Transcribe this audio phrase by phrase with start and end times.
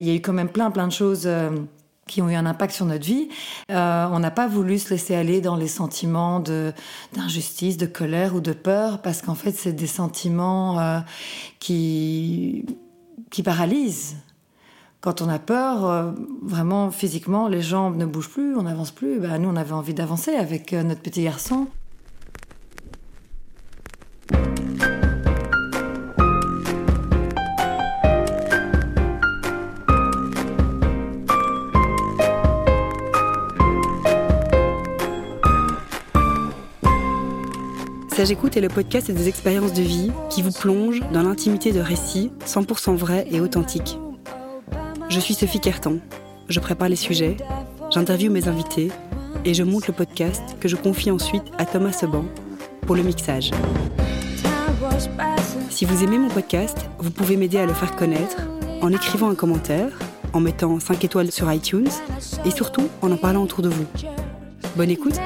[0.00, 1.50] Il y a eu quand même plein, plein de choses euh,
[2.08, 3.28] qui ont eu un impact sur notre vie.
[3.70, 8.40] Euh, on n'a pas voulu se laisser aller dans les sentiments d'injustice, de, colère ou
[8.40, 10.98] de peur, parce qu'en fait, c'est des sentiments euh,
[11.60, 12.66] qui,
[13.30, 14.16] qui paralysent.
[15.00, 19.20] Quand on a peur, vraiment physiquement, les jambes ne bougent plus, on n'avance plus.
[19.20, 21.66] Ben, nous, on avait envie d'avancer avec notre petit garçon.
[38.24, 42.32] J'écoute est le podcast des expériences de vie qui vous plonge dans l'intimité de récits
[42.46, 43.98] 100% vrais et authentiques.
[45.10, 45.98] Je suis Sophie Kertan,
[46.48, 47.36] je prépare les sujets,
[47.90, 48.90] j'interviewe mes invités
[49.44, 52.24] et je monte le podcast que je confie ensuite à Thomas Seban
[52.86, 53.50] pour le mixage.
[55.68, 58.38] Si vous aimez mon podcast, vous pouvez m'aider à le faire connaître
[58.80, 59.90] en écrivant un commentaire,
[60.32, 61.90] en mettant 5 étoiles sur iTunes
[62.46, 63.84] et surtout en en parlant autour de vous.
[64.76, 65.20] Bonne écoute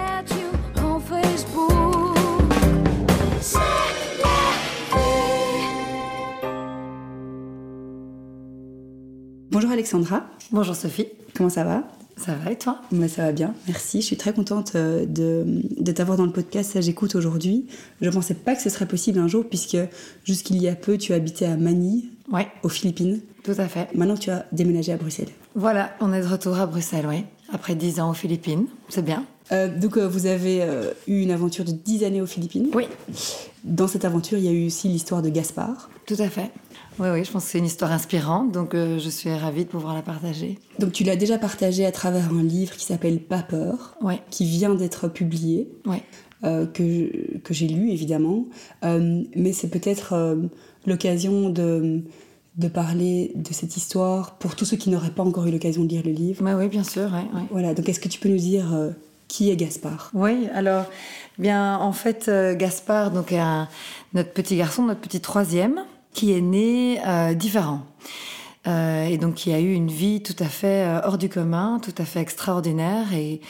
[9.78, 10.26] Alexandra.
[10.50, 11.06] Bonjour Sophie.
[11.36, 11.84] Comment ça va?
[12.16, 12.80] Ça va et toi?
[13.06, 14.00] Ça va bien, merci.
[14.00, 17.68] Je suis très contente euh, de, t'avoir dans le podcast Ça j'écoute aujourd'hui.
[18.00, 19.76] Je ne pensais pas que ce serait possible un jour puisque
[20.24, 22.48] jusqu'il y a peu tu habitais à Manille, ouais.
[22.64, 23.20] aux Philippines.
[23.44, 23.86] Tout à fait.
[23.94, 25.30] Maintenant tu as déménagé à Bruxelles.
[25.54, 27.22] Voilà, on est de retour à Bruxelles, oui.
[27.52, 29.26] Après 10 ans aux Philippines, c'est bien.
[29.52, 30.66] Euh, donc euh, vous avez
[31.06, 32.68] eu une aventure de 10 années aux Philippines.
[32.74, 32.88] Oui.
[33.62, 35.88] Dans cette aventure, il y a eu aussi l'histoire de Gaspard.
[36.08, 36.50] Tout à fait.
[36.98, 39.68] Oui, oui, je pense que c'est une histoire inspirante, donc euh, je suis ravie de
[39.68, 40.58] pouvoir la partager.
[40.78, 43.98] Donc tu l'as déjà partagée à travers un livre qui s'appelle Pas peur,
[44.30, 45.68] qui vient d'être publié,
[46.44, 48.46] euh, que, que j'ai lu évidemment,
[48.84, 50.38] euh, mais c'est peut-être
[50.86, 52.00] l'occasion de,
[52.56, 55.90] de parler de cette histoire pour tous ceux qui n'auraient pas encore eu l'occasion de
[55.90, 56.42] lire le livre.
[56.42, 57.10] Oui, oui, bien sûr.
[57.50, 58.64] Voilà, donc est-ce que tu peux nous dire
[59.28, 60.10] qui est Gaspard?
[60.14, 60.86] Oui, alors,
[61.38, 63.42] bien, en fait, Gaspard, donc, est
[64.14, 67.82] notre petit garçon, notre petit troisième qui est né euh, différent.
[68.66, 71.80] Euh, et donc qui a eu une vie tout à fait euh, hors du commun,
[71.82, 73.40] tout à fait extraordinaire et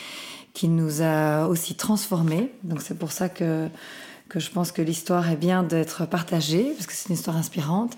[0.52, 2.52] qui nous a aussi transformés.
[2.64, 3.68] Donc c'est pour ça que,
[4.28, 7.96] que je pense que l'histoire est bien d'être partagée, parce que c'est une histoire inspirante.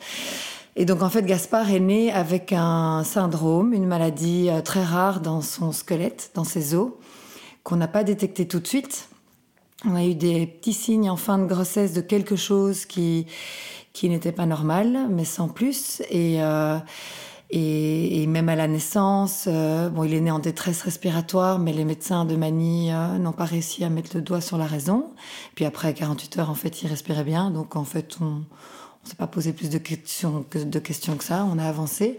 [0.76, 5.42] Et donc en fait, Gaspard est né avec un syndrome, une maladie très rare dans
[5.42, 6.92] son squelette, dans ses os,
[7.64, 9.08] qu'on n'a pas détecté tout de suite.
[9.84, 13.26] On a eu des petits signes en fin de grossesse de quelque chose qui,
[13.92, 16.02] qui n'était pas normal, mais sans plus.
[16.10, 16.78] Et, euh,
[17.50, 21.84] et, même à la naissance, euh, bon, il est né en détresse respiratoire, mais les
[21.84, 25.10] médecins de Mani euh, n'ont pas réussi à mettre le doigt sur la raison.
[25.54, 27.50] Puis après 48 heures, en fait, il respirait bien.
[27.50, 28.42] Donc en fait, on ne
[29.08, 31.44] s'est pas posé plus de questions, que, de questions que ça.
[31.52, 32.18] On a avancé.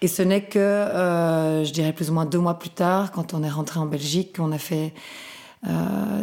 [0.00, 3.42] Et ce n'est que, je dirais plus ou moins deux mois plus tard, quand on
[3.42, 4.94] est rentré en Belgique, on a fait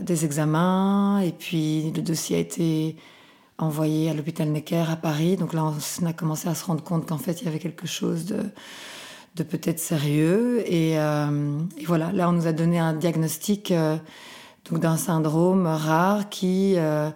[0.01, 2.95] des examens et puis le dossier a été
[3.57, 5.37] envoyé à l'hôpital Necker à Paris.
[5.37, 7.87] Donc là, on a commencé à se rendre compte qu'en fait, il y avait quelque
[7.87, 8.43] chose de,
[9.35, 10.63] de peut-être sérieux.
[10.71, 13.97] Euh, et, voilà, là, on nous a donné un diagnostic euh,
[14.71, 17.09] d'un syndrome rare qui, euh,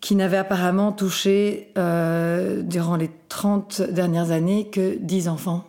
[0.00, 5.64] qui n'avait apparemment touché durant les 30 dernières années que 10 enfants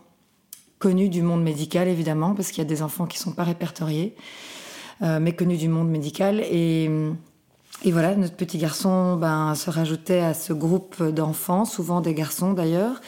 [0.78, 3.44] connus du monde médical, évidemment, parce qu'il y a des enfants qui ne sont pas
[3.44, 4.16] répertoriés,
[5.00, 6.40] mais connus du monde médical.
[6.40, 6.90] Et
[7.84, 12.52] et voilà, notre petit garçon ben, se rajoutait à ce groupe d'enfants, souvent des garçons
[12.52, 13.00] d'ailleurs.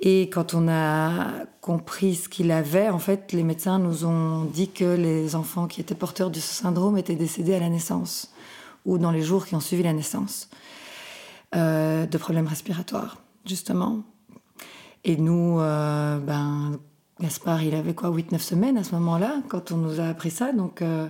[0.00, 1.28] Et quand on a
[1.60, 5.80] compris ce qu'il avait, en fait, les médecins nous ont dit que les enfants qui
[5.80, 8.32] étaient porteurs de ce syndrome étaient décédés à la naissance
[8.84, 10.50] ou dans les jours qui ont suivi la naissance
[11.54, 14.02] euh, de problèmes respiratoires, justement.
[15.04, 16.78] Et nous, euh, ben,
[17.20, 20.52] Gaspard, il avait quoi, 8-9 semaines à ce moment-là, quand on nous a appris ça.
[20.52, 21.08] Donc, euh,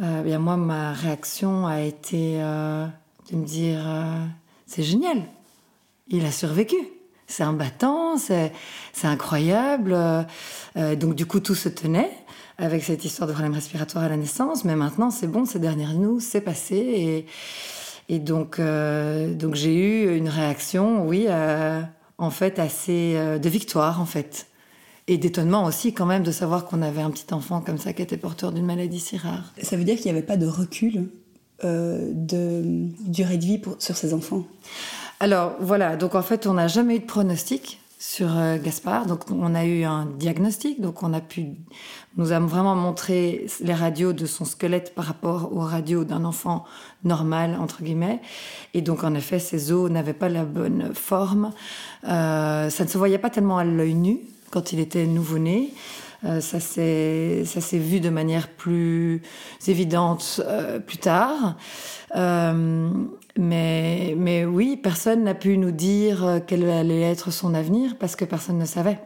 [0.00, 2.86] euh, bien moi, ma réaction a été euh,
[3.30, 4.24] de me dire euh,
[4.66, 5.22] c'est génial,
[6.08, 6.76] il a survécu.
[7.26, 8.52] C'est un battant, c'est
[9.02, 9.94] incroyable.
[10.74, 12.10] donc du coup, tout se tenait
[12.56, 14.64] avec cette histoire de problème respiratoire à la naissance.
[14.64, 16.76] Mais maintenant, c'est bon, c'est derrière nous, c'est passé.
[16.76, 17.26] Et,
[18.08, 21.26] et donc, donc j'ai eu une réaction, oui,
[22.16, 24.46] en fait, assez de victoire, en fait
[25.08, 28.02] et d'étonnement aussi quand même de savoir qu'on avait un petit enfant comme ça qui
[28.02, 29.52] était porteur d'une maladie si rare.
[29.62, 31.08] Ça veut dire qu'il n'y avait pas de recul
[31.64, 32.62] euh, de
[33.10, 34.44] durée de vie pour, sur ces enfants?
[35.18, 39.28] Alors voilà, donc en fait on n'a jamais eu de pronostic sur euh, Gaspard, donc
[39.32, 41.46] on a eu un diagnostic, donc on a pu,
[42.16, 46.64] nous avons vraiment montré les radios de son squelette par rapport aux radios d'un enfant
[47.02, 48.20] normal entre guillemets,
[48.74, 51.50] et donc en effet ses os n'avaient pas la bonne forme,
[52.04, 54.20] euh, ça ne se voyait pas tellement à l'œil nu,
[54.50, 55.72] quand il était nouveau-né.
[56.24, 59.22] Euh, ça s'est vu de manière plus
[59.66, 61.56] évidente euh, plus tard.
[62.16, 62.90] Euh,
[63.36, 68.24] mais, mais oui, personne n'a pu nous dire quel allait être son avenir parce que
[68.24, 68.98] personne ne savait.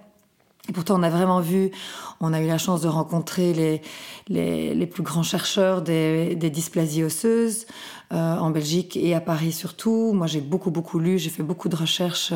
[0.69, 1.73] Et pourtant, on a vraiment vu,
[2.21, 3.83] on a eu la chance de rencontrer les,
[4.29, 7.67] les, les plus grands chercheurs des, des dysplasies osseuses
[8.13, 10.13] euh, en Belgique et à Paris surtout.
[10.15, 12.33] Moi, j'ai beaucoup, beaucoup lu, j'ai fait beaucoup de recherches.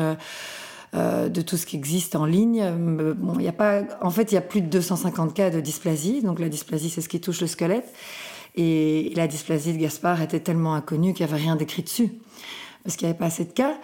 [0.95, 2.63] Euh, euh, de tout ce qui existe en ligne.
[3.17, 5.59] Bon, il y a pas, en fait, il y a plus de 250 cas de
[5.59, 6.21] dysplasie.
[6.21, 7.93] Donc la dysplasie, c'est ce qui touche le squelette.
[8.55, 12.11] Et la dysplasie de Gaspard était tellement inconnue qu'il n'y avait rien d'écrit dessus,
[12.83, 13.75] parce qu'il n'y avait pas assez de cas.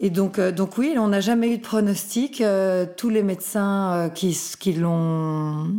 [0.00, 2.40] Et donc, euh, donc oui, on n'a jamais eu de pronostic.
[2.40, 5.70] Euh, tous les médecins qui, qui l'ont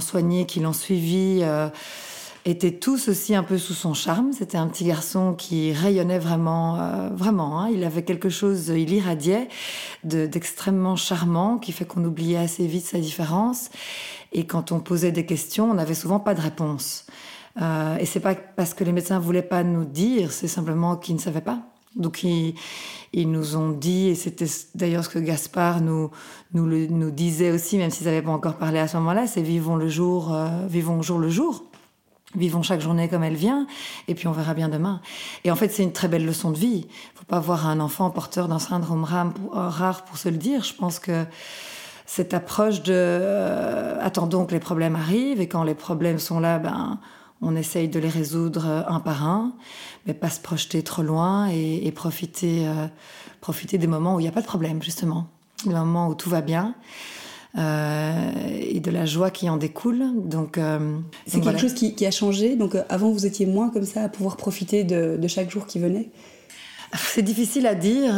[0.00, 1.42] soigné, qui l'ont suivi,
[2.44, 4.32] étaient tous aussi un peu sous son charme.
[4.32, 7.60] C'était un petit garçon qui rayonnait vraiment, euh, vraiment.
[7.60, 7.70] Hein.
[7.72, 9.48] Il avait quelque chose, il irradiait
[10.04, 13.70] d'extrêmement charmant, qui fait qu'on oubliait assez vite sa différence.
[14.32, 17.06] Et quand on posait des questions, on n'avait souvent pas de réponse.
[17.62, 21.14] Euh, et c'est pas parce que les médecins voulaient pas nous dire, c'est simplement qu'ils
[21.14, 21.60] ne savaient pas.
[21.94, 22.54] Donc ils,
[23.12, 26.10] ils, nous ont dit, et c'était d'ailleurs ce que Gaspard nous,
[26.52, 29.42] nous, le, nous disait aussi, même s'ils n'avaient pas encore parlé à ce moment-là, c'est
[29.42, 31.64] vivons le jour, euh, vivons jour le jour.
[32.36, 33.66] Vivons chaque journée comme elle vient,
[34.08, 35.00] et puis on verra bien demain.
[35.44, 36.86] Et en fait, c'est une très belle leçon de vie.
[37.14, 40.64] Faut pas voir un enfant porteur d'un syndrome euh, rare pour se le dire.
[40.64, 41.24] Je pense que
[42.06, 46.58] cette approche de euh, attendons que les problèmes arrivent, et quand les problèmes sont là,
[46.58, 46.98] ben
[47.40, 49.52] on essaye de les résoudre euh, un par un,
[50.06, 52.68] mais pas se projeter trop loin et, profiter,
[53.40, 55.28] profiter des moments où il n'y a pas de problème, justement,
[55.64, 56.74] des moments où tout va bien.
[57.56, 60.06] Euh, et de la joie qui en découle.
[60.16, 62.56] Donc, euh, c'est quelque chose qui, a changé.
[62.56, 65.78] Donc, euh, avant, vous étiez moins comme ça à pouvoir profiter de, chaque jour qui
[65.78, 66.10] venait?
[66.94, 68.12] C'est difficile à dire.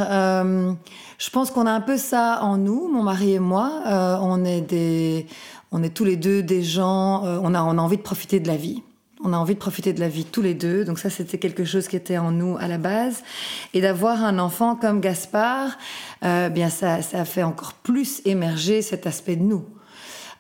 [1.18, 3.82] je pense qu'on a un peu ça en nous, mon mari et moi.
[4.22, 5.26] on est des,
[5.70, 7.22] on est tous les deux des gens.
[7.24, 8.82] on a, on a envie de profiter de la vie.
[9.24, 10.84] On a envie de profiter de la vie tous les deux.
[10.84, 13.22] Donc ça, c'était quelque chose qui était en nous à la base.
[13.72, 15.70] Et d'avoir un enfant comme Gaspard,
[16.24, 19.64] euh, bien ça, ça a fait encore plus émerger cet aspect de nous.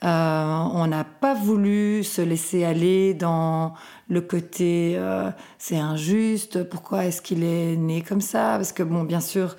[0.04, 3.72] Euh, on n'a pas voulu se laisser aller dans
[4.08, 8.54] le côté euh, c'est injuste, pourquoi est-ce qu'il est né comme ça?
[8.56, 9.56] Parce que bon, bien sûr,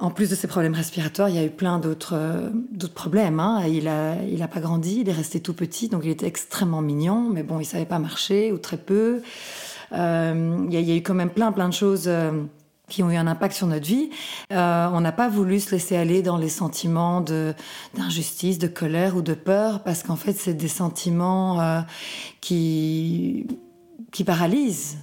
[0.00, 2.50] en plus de ses problèmes respiratoires, il y a eu plein d'autres euh,
[2.94, 3.40] problèmes.
[3.40, 3.64] Hein.
[3.66, 7.28] Il a il pas grandi, il est resté tout petit, donc il était extrêmement mignon,
[7.30, 9.22] mais bon, il savait pas marcher ou très peu.
[9.92, 12.04] Euh, il, y a, eu quand même plein plein de choses.
[12.06, 12.44] Euh,
[12.88, 14.08] qui ont eu un impact sur notre vie.
[14.50, 17.52] on n'a pas voulu se laisser aller dans les sentiments de
[17.94, 21.84] d'injustice, de colère ou de peur, parce qu'en fait, c'est des sentiments
[22.40, 23.46] qui
[24.10, 24.96] qui paralysent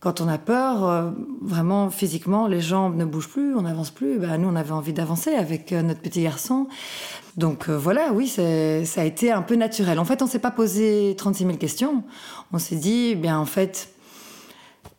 [0.00, 1.10] quand on a peur, euh,
[1.40, 4.18] vraiment physiquement, les jambes ne bougent plus, on n'avance plus.
[4.18, 6.68] Ben, nous, on avait envie d'avancer avec euh, notre petit garçon.
[7.36, 8.42] Donc euh, voilà, oui, ça
[9.00, 9.98] a été un peu naturel.
[9.98, 12.04] En fait, on s'est pas posé 36 000 questions.
[12.52, 13.90] On s'est dit, bien en fait,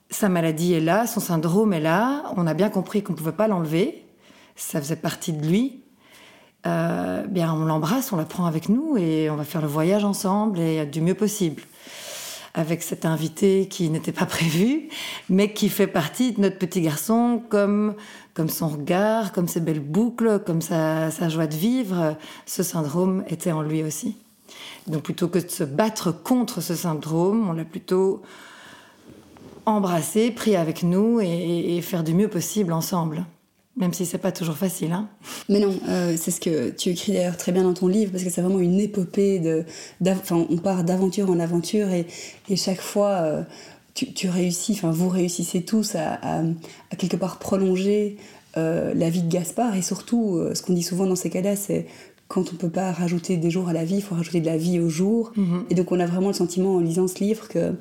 [0.09, 2.23] sa maladie est là, son syndrome est là.
[2.35, 4.03] On a bien compris qu'on ne pouvait pas l'enlever.
[4.55, 5.83] Ça faisait partie de lui.
[6.65, 10.59] bien, on l'embrasse, on la prend avec nous et on va faire le voyage ensemble
[10.59, 11.61] et du mieux possible
[12.57, 14.89] avec cet invité qui n'était pas prévu,
[15.30, 17.94] mais qui fait partie de notre petit garçon comme,
[18.33, 22.18] comme son regard, comme ses belles boucles, comme sa, joie de vivre.
[22.45, 24.17] Ce syndrome était en lui aussi.
[24.88, 28.22] Donc plutôt que de se battre contre ce syndrome, on l'a plutôt
[29.65, 33.25] embrassé, pris avec nous et faire du mieux possible ensemble.
[33.77, 34.91] Même si c'est pas toujours facile.
[34.91, 35.07] Hein.
[35.50, 38.24] Mais non, euh, c'est ce que tu écris d'ailleurs très bien dans ton livre, parce
[38.24, 39.65] que c'est vraiment une épopée de.
[40.07, 42.07] Enfin, on part d'aventure en aventure et,
[42.50, 43.43] et chaque fois, euh,
[43.93, 46.41] tu, tu, réussis, enfin, vous réussissez tous à, à,
[46.91, 48.17] à quelque part prolonger
[48.57, 49.75] euh, la vie de Gaspard.
[49.75, 51.86] Et surtout, ce qu'on dit souvent dans ces cas-là, c'est
[52.27, 54.57] quand on peut pas rajouter des jours à la vie, il faut rajouter de la
[54.57, 55.31] vie au jour.
[55.38, 55.63] Mm-hmm.
[55.69, 57.75] Et donc, on a vraiment le sentiment en lisant ce livre que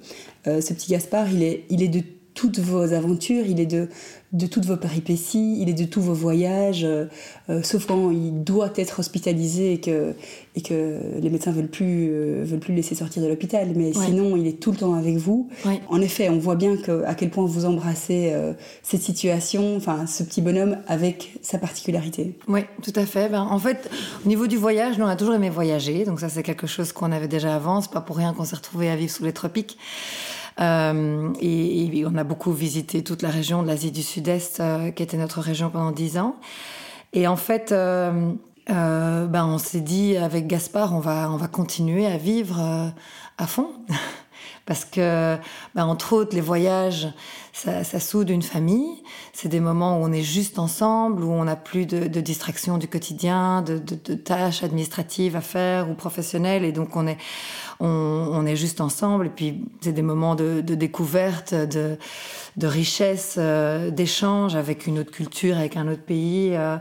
[0.44, 2.02] ce petit Gaspard, il est, il est de
[2.36, 3.88] toutes vos aventures, il est de,
[4.32, 7.06] de toutes vos péripéties, il est de tous vos voyages, euh,
[7.48, 10.14] euh, sauf quand il doit être hospitalisé et que,
[10.54, 13.72] et que les médecins veulent plus euh, veulent plus laisser sortir de l'hôpital.
[13.74, 15.48] Mais sinon, il est tout le temps avec vous.
[15.88, 18.34] En effet, on voit bien que, à quel point vous embrassez
[18.82, 22.38] cette situation, enfin ce petit bonhomme avec sa particularité.
[22.48, 23.30] Oui, tout à fait.
[23.30, 23.90] Ben, en fait,
[24.24, 26.92] au niveau du voyage, nous on a toujours aimé voyager, donc ça c'est quelque chose
[26.92, 27.80] qu'on avait déjà avant.
[27.80, 29.78] C'est pas pour rien qu'on s'est retrouvé à vivre sous les tropiques.
[30.60, 35.02] Euh, et, on a beaucoup visité toute la région de l'Asie du Sud-Est, euh, qui
[35.02, 36.36] était notre région pendant dix ans.
[37.12, 38.34] Et en fait, euh,
[38.68, 42.92] ben on s'est dit avec Gaspard, on va, on va continuer à vivre
[43.38, 43.70] à fond.
[44.66, 45.36] parce que,
[45.74, 47.08] bah, entre autres, les voyages,
[47.52, 49.02] ça, ça soude une famille.
[49.32, 52.76] C'est des moments où on est juste ensemble, où on n'a plus de, de distractions
[52.76, 57.16] du quotidien, de, de, de, tâches administratives à faire ou professionnelles, et donc on est,
[57.80, 59.26] on, est juste ensemble.
[59.26, 61.96] Et puis c'est des moments de, découverte, de,
[62.66, 66.54] richesse, euh, d'échange avec une autre culture, avec un autre pays.
[66.54, 66.76] Euh,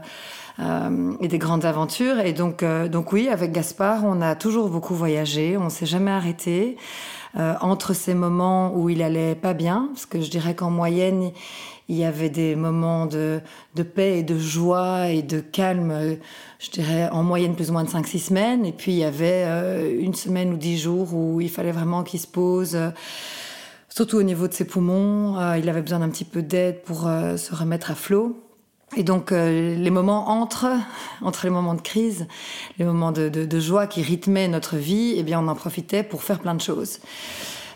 [0.61, 2.21] euh, et des grandes aventures.
[2.21, 6.77] Et donc, donc oui, avec Gaspard, on a toujours beaucoup voyagé, on s'est jamais arrêté.
[7.59, 11.33] Entre ces moments où il allait pas bien, parce que je dirais qu'en moyenne,
[11.87, 13.41] il y avait des moments de,
[13.75, 16.17] de, paix et de joie et de calme,
[16.59, 18.65] je dirais en moyenne plus ou moins de 5-6 semaines.
[18.65, 22.03] Et puis il y avait euh, une semaine ou 10 jours où il fallait vraiment
[22.03, 22.89] qu'il se pose, euh,
[23.89, 25.39] surtout au niveau de ses poumons.
[25.39, 28.41] Euh, il avait besoin d'un petit peu d'aide pour euh, se remettre à flot.
[28.97, 30.67] Et donc euh, les moments entre,
[31.21, 32.27] entre les moments de crise,
[32.77, 36.03] les moments de, de, de, joie qui rythmaient notre vie, eh bien on en profitait
[36.03, 36.99] pour faire plein de choses.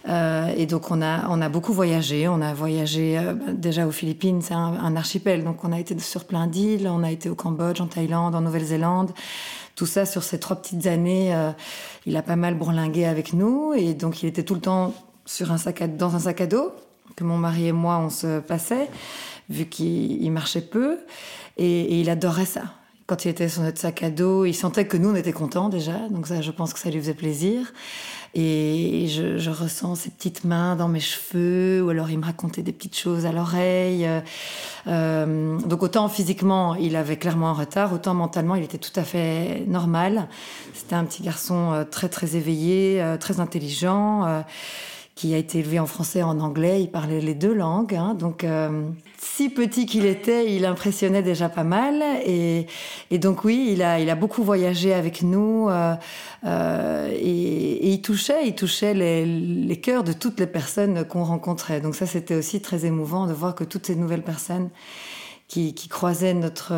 [0.10, 2.28] Euh, et donc on a, on a beaucoup voyagé.
[2.28, 6.25] On a voyagé euh, déjà aux Philippines, c'est un, archipel, donc on a été sur
[6.25, 6.88] plein d'îles.
[6.88, 9.12] On a été au Cambodge, en Thaïlande, en Nouvelle-Zélande.
[9.75, 11.51] Tout ça sur ces trois petites années, euh,
[12.06, 14.94] il a pas mal bourlingué avec nous et donc il était tout le temps
[15.25, 16.72] sur un sac à, dans un sac à dos
[17.16, 18.89] que mon mari et moi on se passait
[19.50, 21.00] vu qu'il marchait peu.
[21.58, 22.63] Et, il adorait ça.
[23.10, 25.70] Quand il était sur notre sac à dos, il sentait que nous, on était contents
[25.70, 25.98] déjà.
[26.12, 27.74] Donc ça, je pense que ça lui faisait plaisir.
[28.36, 32.62] Et je, je ressens ses petites mains dans mes cheveux, ou alors il me racontait
[32.62, 34.08] des petites choses à l'oreille.
[34.86, 39.04] Euh, donc autant physiquement, il avait clairement un retard, autant mentalement, il était tout à
[39.04, 40.28] fait normal.
[40.75, 44.44] C'était un petit garçon euh, très très éveillé, euh, très intelligent
[45.20, 46.82] qui a été élevé en français et en anglais.
[46.82, 47.94] Il parlait les deux langues.
[47.94, 48.88] Hein, donc, euh,
[49.21, 52.01] si petit qu'il était, il impressionnait déjà pas mal.
[52.25, 52.67] Et,
[53.11, 55.69] et, donc, oui, il a, il a beaucoup voyagé avec nous.
[55.69, 55.95] Euh,
[56.45, 61.23] euh, et, et, il touchait, il touchait les, les cœurs de toutes les personnes qu'on
[61.23, 61.81] rencontrait.
[61.81, 64.69] Donc, ça, c'était aussi très émouvant de voir que toutes ces nouvelles personnes
[65.47, 66.73] qui, qui croisaient notre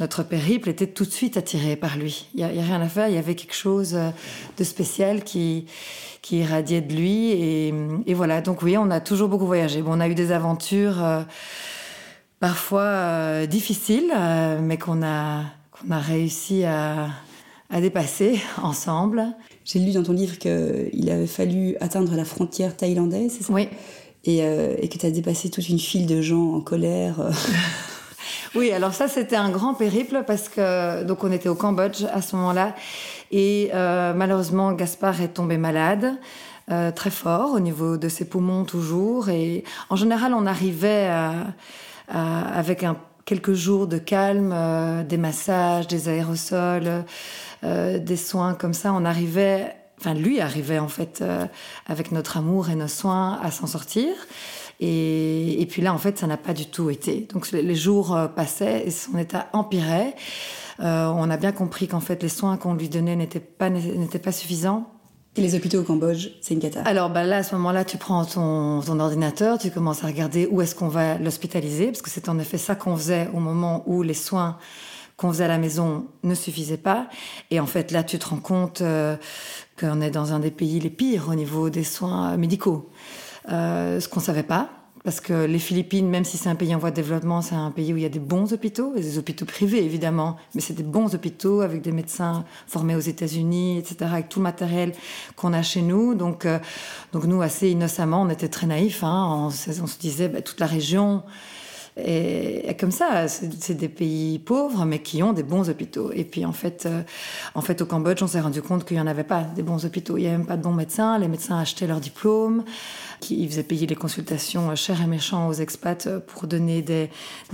[0.00, 2.28] notre périple était tout de suite attiré par lui.
[2.34, 3.98] Il n'y a, a, rien à faire, il y avait quelque chose
[4.56, 5.66] de spécial qui,
[6.22, 7.30] qui irradiait de lui.
[7.30, 7.74] Et,
[8.06, 9.82] et, voilà, donc oui, on a toujours beaucoup voyagé.
[9.82, 11.22] Bon, on a eu des aventures euh,
[12.40, 17.08] parfois euh, difficiles, euh, mais qu'on a, qu'on a réussi à,
[17.70, 19.24] à dépasser ensemble.
[19.64, 23.52] J'ai lu dans ton livre qu'il avait fallu atteindre la frontière thaïlandaise, c'est ça?
[23.52, 23.68] Oui.
[24.24, 27.16] Et, et que tu as dépassé toute une file de gens en colère.
[28.54, 32.22] Oui, alors ça c'était un grand périple parce que donc on était au Cambodge à
[32.22, 32.74] ce moment-là.
[33.30, 36.16] Et euh, malheureusement Gaspard est tombé malade.
[36.70, 39.28] Euh, très fort au niveau de ses poumons toujours.
[39.30, 41.10] Et en général on arrivait
[42.08, 42.84] avec
[43.24, 47.04] quelques jours de calme euh, des massages des aérosols
[47.62, 48.92] des soins comme ça.
[48.92, 51.24] On arrivait enfin lui arrivait en fait
[51.86, 54.14] avec notre amour et nos soins à s'en sortir
[54.80, 58.16] et, et puis là en fait ça n'a pas du tout été donc les jours
[58.16, 60.14] euh, passaient et son état empirait
[60.80, 64.18] euh, on a bien compris qu'en fait les soins qu'on lui donnait n'étaient pas n'étaient
[64.18, 64.90] pas suffisants
[65.36, 66.82] et les hôpitaux au Cambodge, c'est une cata.
[66.82, 70.48] Alors bah là, à ce moment-là, tu prends ton, ton ordinateur, tu commences à regarder
[70.50, 73.84] où est-ce qu'on va l'hospitaliser, parce que c'est en effet ça qu'on faisait au moment
[73.86, 74.58] où les soins
[75.16, 77.08] qu'on faisait à la maison ne suffisaient pas.
[77.50, 79.16] Et en fait, là, tu te rends compte euh,
[79.78, 82.90] qu'on est dans un des pays les pires au niveau des soins médicaux.
[83.50, 84.68] Euh, ce qu'on savait pas,
[85.04, 87.70] parce que les Philippines, même si c'est un pays en voie de développement, c'est un
[87.70, 90.82] pays où il y a des bons hôpitaux, des hôpitaux privés évidemment, mais c'est des
[90.82, 94.92] bons hôpitaux avec des médecins formés aux États-Unis, etc., avec tout le matériel
[95.36, 96.14] qu'on a chez nous.
[96.14, 96.58] Donc, euh,
[97.12, 99.02] donc nous, assez innocemment, on était très naïfs.
[99.02, 101.22] Hein, on, se disait, bah, toute la région
[102.04, 106.12] et comme ça, c'est des pays pauvres, mais qui ont des bons hôpitaux.
[106.12, 107.02] Et puis en fait, euh,
[107.54, 109.84] en fait au Cambodge, on s'est rendu compte qu'il n'y en avait pas des bons
[109.84, 110.16] hôpitaux.
[110.16, 111.18] Il n'y avait même pas de bons médecins.
[111.18, 112.62] Les médecins achetaient leurs diplômes,
[113.20, 117.10] qui ils faisaient payer les consultations chères et méchants aux expats pour donner des,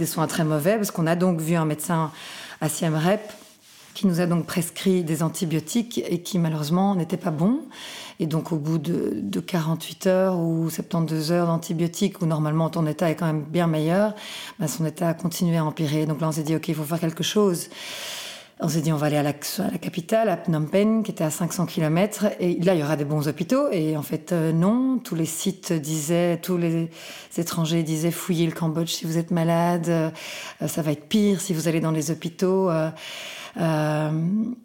[0.07, 0.77] soins très mauvais.
[0.77, 2.11] Parce qu'on a donc vu un médecin
[2.61, 3.21] à Siem Reap
[3.95, 7.61] qui nous a donc prescrit des antibiotiques et qui malheureusement n'était pas bon.
[8.21, 12.87] Et donc au bout de, de 48 heures ou 72 heures d'antibiotiques, où normalement ton
[12.87, 14.15] état est quand même bien meilleur,
[14.59, 16.07] ben son état a continué à empirer.
[16.07, 17.69] Donc là on s'est dit ok, il faut faire quelque chose.
[18.61, 21.31] On s'est dit on va aller à la, capitale, à Phnom Penh, qui était à
[21.31, 23.69] 500 km, et là il y aura des bons hôpitaux.
[23.73, 26.89] Et en fait euh, non, tous les sites disaient, tous les
[27.37, 30.11] étrangers disaient fouillez le Cambodge si vous êtes malade, euh,
[30.69, 32.71] ça va être pire si vous allez dans les hôpitaux.
[32.71, 32.91] Euh,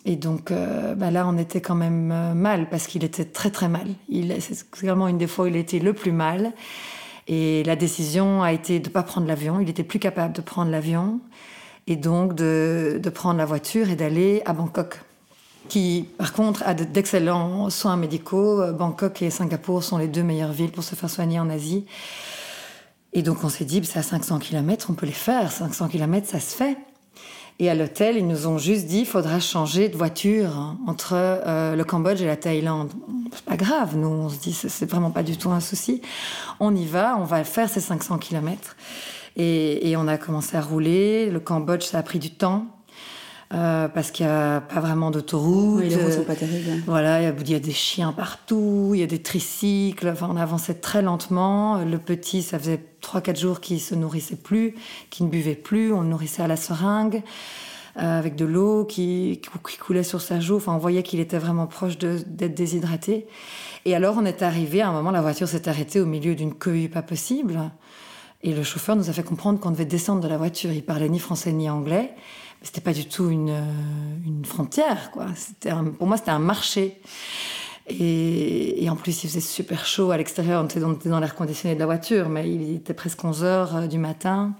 [0.06, 3.88] et donc bah là, on était quand même mal parce qu'il était très très mal.
[4.40, 6.54] C'est vraiment une des fois où il était le plus mal.
[7.28, 9.60] Et la décision a été de ne pas prendre l'avion.
[9.60, 11.20] Il était plus capable de prendre l'avion
[11.90, 15.02] et donc de, prendre la voiture et d'aller à Bangkok.
[15.68, 18.72] qui, par contre, a d'excellents soins médicaux.
[18.72, 21.86] Bangkok et Singapour sont les deux meilleures villes pour se faire soigner en Asie.
[23.14, 25.52] Et donc, on s'est dit, c'est à 500 km, on peut les faire.
[25.52, 26.78] 500 km, ça se fait.
[27.58, 31.76] Et à l'hôtel, ils nous ont juste dit, il faudra changer de voiture entre euh,
[31.76, 32.92] le Cambodge et la Thaïlande.
[33.34, 36.02] C'est pas grave, nous, on se dit, c'est vraiment pas du tout un souci.
[36.60, 38.76] On y va, on va faire ces 500 km.
[39.40, 41.32] Et, et on a commencé à rouler.
[41.32, 42.68] Le Cambodge, ça a pris du temps.
[43.52, 45.80] Euh, parce qu'il n'y a pas vraiment d'autoroute.
[45.80, 46.84] Oui, les routes sont pas terribles.
[46.86, 50.08] Voilà, il y, a des chiens partout, il y a des tricycles.
[50.08, 51.84] Enfin, on avançait très lentement.
[51.84, 54.76] Le petit, ça faisait 3-4 jours qu'il se nourrissait plus,
[55.10, 55.92] qu'il ne buvait plus.
[55.92, 57.24] On le nourrissait à la seringue.
[57.98, 60.58] Euh, avec de l'eau qui, qui, coulait sur sa joue.
[60.58, 63.26] Enfin, on voyait qu'il était vraiment proche d'être déshydraté.
[63.86, 66.54] Et alors, on est arrivé, à un moment, la voiture s'est arrêtée au milieu d'une
[66.54, 67.60] cohue pas possible.
[68.42, 70.72] Et le chauffeur nous a fait comprendre qu'on devait descendre de la voiture.
[70.72, 72.14] Il parlait ni français ni anglais
[72.62, 73.64] c'était pas du tout une, euh,
[74.26, 75.28] une frontière, quoi.
[75.98, 77.00] Pour moi, c'était un marché.
[77.88, 80.62] Et, en plus, il faisait super chaud à l'extérieur.
[80.62, 83.88] On était dans, l'air conditionné de la voiture, mais il était presque 11 heures euh,
[83.88, 84.54] du matin.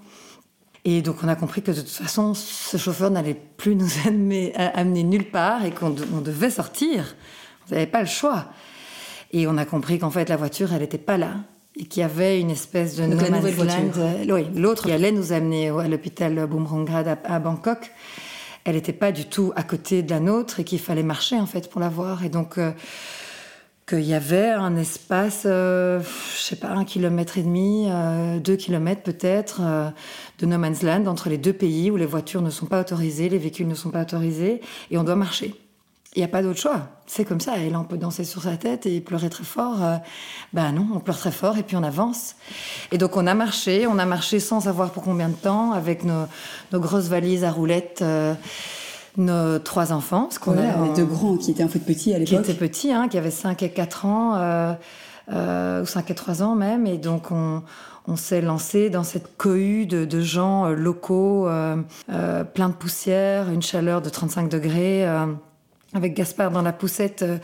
[0.84, 4.54] Et donc, on a compris que de toute façon, ce chauffeur n'allait plus nous amener,
[4.56, 7.14] amener nulle part et qu'on devait sortir.
[7.68, 8.46] On n'avait pas le choix.
[9.32, 11.34] Et on a compris qu'en fait, la voiture, elle n'était pas là
[11.80, 13.80] et qu'il y avait une espèce de Donc la nouvelle voiture.
[13.96, 17.90] Euh, oui, l'autre qui allait nous amener à l'hôpital Bumrungrad à, à, Bangkok,
[18.64, 21.46] elle n'était pas du tout à côté de la nôtre et qu'il fallait marcher en
[21.46, 22.22] fait pour la voir.
[22.22, 22.72] Et donc euh,
[23.88, 26.00] qu'il y avait un espace, euh,
[26.36, 29.62] je sais pas, un kilomètre et demi, euh, deux kilomètres peut-être,
[30.38, 33.30] de no man's land entre les deux pays où les voitures ne sont pas autorisées,
[33.30, 34.60] les véhicules ne sont pas autorisés,
[34.90, 35.54] et on doit marcher.
[36.16, 36.88] Il n'y a pas d'autre choix.
[37.06, 37.58] C'est comme ça.
[37.58, 39.82] Et là, on peut danser sur sa tête et pleurer très fort.
[39.82, 39.96] Euh,
[40.52, 42.34] ben non, on pleure très fort et puis on avance.
[42.90, 43.86] Et donc, on a marché.
[43.86, 46.26] On a marché sans savoir pour combien de temps, avec nos,
[46.72, 48.00] nos grosses valises à roulettes.
[48.02, 48.34] Euh,
[49.16, 50.22] nos trois enfants.
[50.22, 52.42] Parce qu'on a, les deux grands qui étaient un peu petits à l'époque.
[52.42, 54.72] Qui étaient petits, hein, qui avaient 5 et 4 ans, euh,
[55.32, 56.86] euh, ou 5 et 3 ans même.
[56.86, 57.62] Et donc, on,
[58.06, 61.76] on s'est lancé dans cette cohue de, de gens euh, locaux, euh,
[62.54, 65.06] plein de poussière, une chaleur de 35 degrés
[65.94, 67.38] avec Gaspard dans la poussette euh,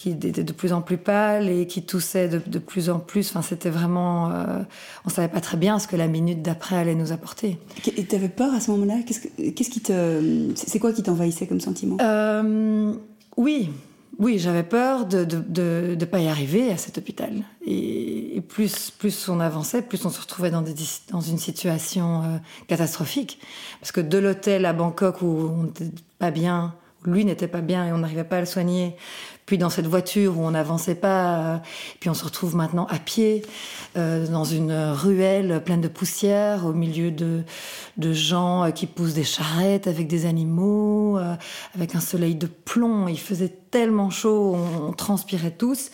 [0.00, 3.28] qui était de plus en plus pâle et qui toussait de, de plus en plus.
[3.28, 4.62] Enfin, c'était vraiment, euh,
[5.04, 7.58] on savait pas très bien ce que la minute d'après allait nous apporter.
[7.98, 8.94] Et t'avais peur à ce moment-là?
[9.06, 11.98] Qu'est-ce, qui te, c'est quoi qui t'envahissait comme sentiment?
[12.00, 12.94] Euh,
[13.36, 13.68] Oui,
[14.18, 17.44] oui, j'avais peur de ne de, pas y arriver à cet hôpital.
[17.66, 20.74] Et, et, plus, plus on avançait, plus on se retrouvait dans, des,
[21.10, 22.36] dans une situation euh,
[22.68, 23.38] catastrophique.
[23.80, 27.86] Parce que de l'hôtel à Bangkok où on n'était pas bien, lui n'était pas bien
[27.86, 28.96] et on n'arrivait pas à le soigner.
[29.50, 31.56] Puis dans cette voiture où on n'avançait pas, euh,
[31.98, 33.42] puis on se retrouve maintenant à pied
[33.96, 37.42] euh, dans une ruelle pleine de poussière, au milieu de,
[38.12, 41.18] gens euh, qui poussent des charrettes avec des animaux,
[41.74, 43.08] avec un soleil de plomb.
[43.08, 45.90] Il faisait tellement chaud, on, transpirait tous.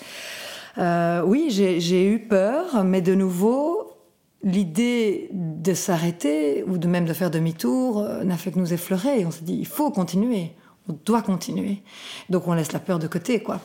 [0.78, 3.94] Oui, j'ai eu peur, mais de nouveau,
[4.42, 9.24] l'idée de s'arrêter ou de même de faire demi-tour n'a fait que nous effleurer.
[9.24, 10.52] On s'est dit, il faut continuer.
[10.88, 11.82] On doit continuer.
[12.30, 13.60] Donc on laisse la peur de côté, quoi.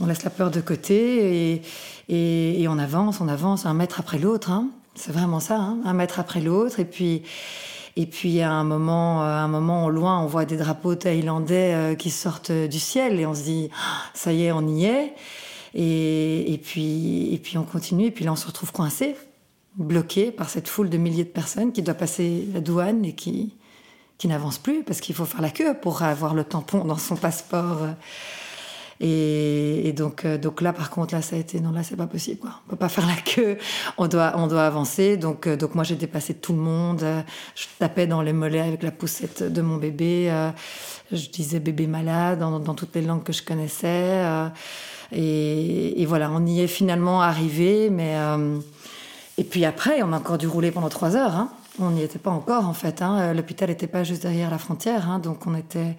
[0.00, 1.52] On laisse la peur de côté
[2.08, 4.50] et, et, on avance, on avance un mètre après l'autre.
[4.50, 4.70] Hein.
[4.94, 5.78] C'est vraiment ça, hein.
[5.84, 6.80] un mètre après l'autre.
[6.80, 7.22] Et puis,
[7.96, 11.74] et puis à un moment, à un moment au loin, on voit des drapeaux thaïlandais
[11.74, 14.86] euh, qui sortent du ciel et on se dit, ah, ça y est, on y
[14.86, 15.14] est.
[15.74, 18.06] Et, et, puis, et puis on continue.
[18.06, 19.16] Et puis là, on se retrouve coincé,
[19.76, 23.54] bloqué par cette foule de milliers de personnes qui doit passer la douane et qui,
[24.20, 27.16] qui n'avance plus parce qu'il faut faire la queue pour avoir le tampon dans son
[27.16, 27.78] passeport.
[29.02, 32.06] Et, donc, euh, donc là, par contre, là, ça a été non, là, c'est pas
[32.06, 32.38] possible.
[32.38, 32.50] Quoi.
[32.66, 33.56] On peut pas faire la queue.
[33.96, 35.16] On doit, on doit avancer.
[35.16, 37.02] Donc, euh, donc moi, j'ai dépassé tout le monde.
[37.54, 40.28] Je tapais dans les mollets avec la poussette de mon bébé.
[40.30, 40.50] Euh,
[41.12, 44.22] je disais bébé malade dans, toutes les langues que je connaissais.
[45.12, 47.88] Et, et, voilà, on y est finalement arrivé.
[47.88, 48.16] Mais
[49.38, 51.34] et puis après, on a encore dû rouler pendant trois heures.
[51.34, 51.50] Hein.
[51.78, 53.02] On n'y était pas encore en fait.
[53.02, 53.32] Hein.
[53.32, 55.18] L'hôpital n'était pas juste derrière la frontière, hein.
[55.18, 55.96] donc on était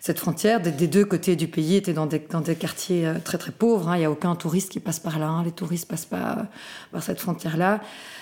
[0.00, 2.20] cette frontière des, deux côtés du pays était dans des,
[2.54, 3.88] quartiers euh, très très pauvres.
[3.88, 3.96] Hein.
[3.96, 5.42] Il n'y a aucun touriste qui passe par là.
[5.44, 6.42] Les touristes passent pas euh,
[6.90, 7.80] par cette frontière-là.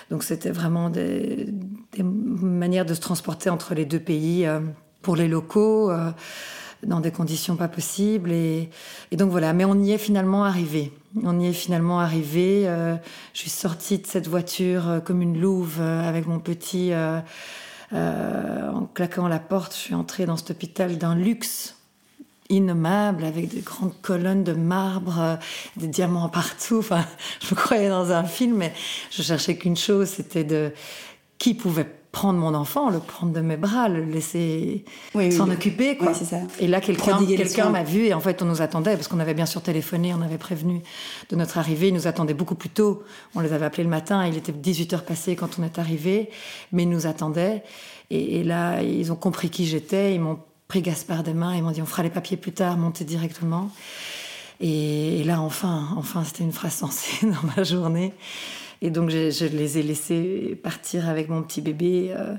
[0.09, 1.47] Donc c'était vraiment des,
[1.97, 4.59] manières de se transporter entre les deux pays euh,
[5.01, 6.11] pour les locaux euh,
[6.83, 8.31] dans des conditions pas possibles.
[8.31, 8.69] Et,
[9.11, 9.53] donc voilà.
[9.53, 10.93] Mais on y est finalement arrivé.
[11.23, 12.63] On y est finalement arrivé.
[12.67, 12.95] Euh,
[13.33, 16.91] je suis sortie de cette voiture euh, comme une louve euh, avec mon petit.
[17.91, 21.75] En claquant la porte, je suis entrée dans cet hôpital d'un luxe
[22.49, 25.39] innommable avec des grandes colonnes de marbre,
[25.75, 26.79] des diamants partout.
[26.79, 27.05] Enfin,
[27.41, 28.73] je me croyais dans un film, mais
[29.09, 30.71] je cherchais qu'une chose, c'était de
[31.39, 34.83] qui pouvait prendre mon enfant, le prendre de mes bras, le laisser
[35.31, 35.95] s'en occuper.
[35.95, 36.13] Quoi.
[36.13, 36.37] ça.
[36.59, 39.45] Et là, quelqu'un m'a vu et en fait, on nous attendait parce qu'on avait bien
[39.45, 40.81] sûr téléphoné, on avait prévenu
[41.29, 41.89] de notre arrivée.
[41.89, 43.03] Ils nous attendaient beaucoup plus tôt.
[43.35, 44.25] On les avait appelés le matin.
[44.25, 46.29] Il était 18 heures passées quand on est arrivé,
[46.71, 47.63] mais ils nous attendaient.
[48.11, 50.15] Et, là, ils ont compris qui j'étais.
[50.15, 51.55] Ils m'ont pris Gaspard des mains.
[51.55, 53.69] Ils m'ont dit on fera les papiers plus tard, montez directement.
[54.59, 58.13] Et, là, enfin, enfin, c'était une phrase sensée dans ma journée.
[58.81, 62.35] Et donc, je, les ai laissés partir avec mon petit bébé, euh,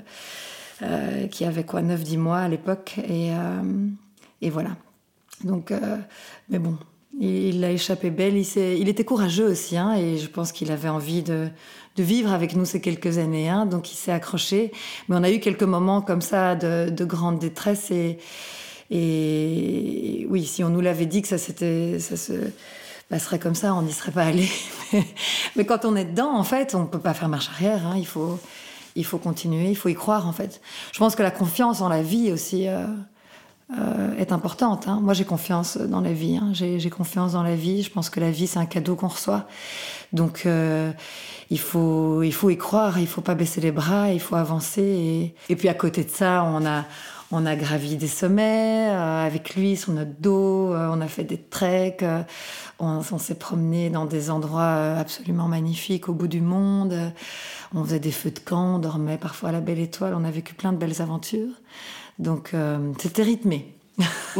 [0.81, 2.95] euh, qui avait quoi, 9-10 mois à l'époque.
[3.07, 3.61] Et, euh,
[4.41, 4.75] et, voilà.
[5.43, 5.73] Donc,
[6.49, 6.77] mais bon,
[7.19, 8.37] il, a échappé belle.
[8.37, 11.47] Il, il était courageux aussi, hein, et je pense qu'il avait envie de,
[11.95, 13.49] de, vivre avec nous ces quelques années.
[13.49, 14.71] Hein, donc, il s'est accroché.
[15.07, 17.91] Mais on a eu quelques moments comme ça de, de grande détresse.
[17.91, 18.17] Et,
[18.89, 22.33] et oui, si on nous l'avait dit que ça, c'était, ça se
[23.19, 24.49] serait comme ça, on n'y serait pas allé.
[25.55, 27.85] Mais quand on est dedans, en fait, on ne peut pas faire marche arrière.
[27.85, 27.95] Hein.
[27.97, 28.39] Il, faut,
[28.95, 30.61] il faut continuer, il faut y croire, en fait.
[30.93, 32.85] Je pense que la confiance en la vie aussi euh,
[33.77, 34.87] euh, est importante.
[34.87, 34.99] Hein.
[35.01, 36.37] Moi, j'ai confiance dans la vie.
[36.37, 36.51] Hein.
[36.53, 37.83] J'ai confiance dans la vie.
[37.83, 39.47] Je pense que la vie, c'est un cadeau qu'on reçoit.
[40.13, 40.91] Donc, euh,
[41.49, 42.97] il, faut, il faut y croire.
[42.97, 44.11] Il ne faut pas baisser les bras.
[44.11, 45.33] Il faut avancer.
[45.49, 46.85] Et puis, à côté de ça, on a
[47.31, 51.23] on a gravi des sommets euh, avec lui sur notre dos, euh, on a fait
[51.23, 52.23] des treks, euh,
[52.79, 57.13] on, s'est promené dans des endroits absolument magnifiques au bout du monde,
[57.73, 60.31] on faisait des feux de camp, on dormait parfois à la belle étoile, on a
[60.31, 61.53] vécu plein de belles aventures.
[62.19, 62.53] Donc
[62.99, 63.73] c'était rythmé.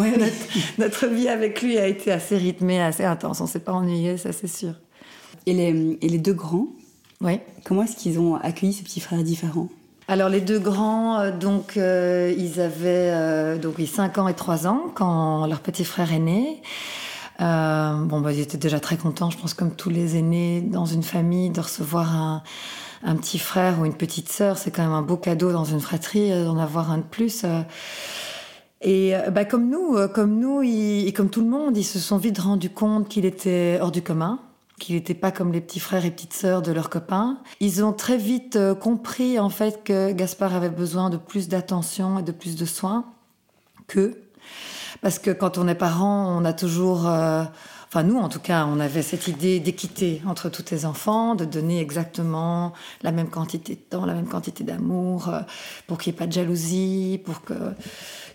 [0.77, 4.31] notre, vie avec lui a été assez rythmée, assez intense, on s'est pas ennuyé, ça
[4.33, 4.73] c'est sûr.
[5.45, 6.67] Et les, et les deux grands,
[7.21, 7.39] oui.
[7.63, 9.69] comment est-ce qu'ils ont accueilli ces petits frères différents
[10.11, 14.67] alors les deux grands, euh, donc euh, ils avaient euh, donc 5 ans et 3
[14.67, 16.61] ans quand leur petit frère est né.
[17.39, 21.03] bon, bah, ils étaient déjà très contents, je pense, comme tous les aînés dans une
[21.03, 24.57] famille, de recevoir un, petit frère ou une petite sœur.
[24.57, 27.45] C'est quand même un beau cadeau dans une fratrie d'en avoir un de plus.
[28.81, 32.39] Et bah, comme nous, comme nous, et comme tout le monde, ils se sont vite
[32.39, 34.39] rendus compte qu'il était hors du commun
[34.81, 37.37] qu'il n'était pas comme les petits frères et petites sœurs de leurs copains.
[37.59, 42.19] Ils ont très vite euh, compris en fait que Gaspard avait besoin de plus d'attention
[42.19, 43.05] et de plus de soins
[43.87, 44.21] qu'eux.
[45.01, 47.07] Parce que quand on est parent, on a toujours...
[47.07, 47.43] Euh,
[47.91, 51.43] enfin nous en tout cas, on avait cette idée d'équité entre tous les enfants, de
[51.43, 55.41] donner exactement la même quantité de temps, la même quantité d'amour, euh,
[55.87, 57.53] pour qu'il n'y ait pas de jalousie, pour que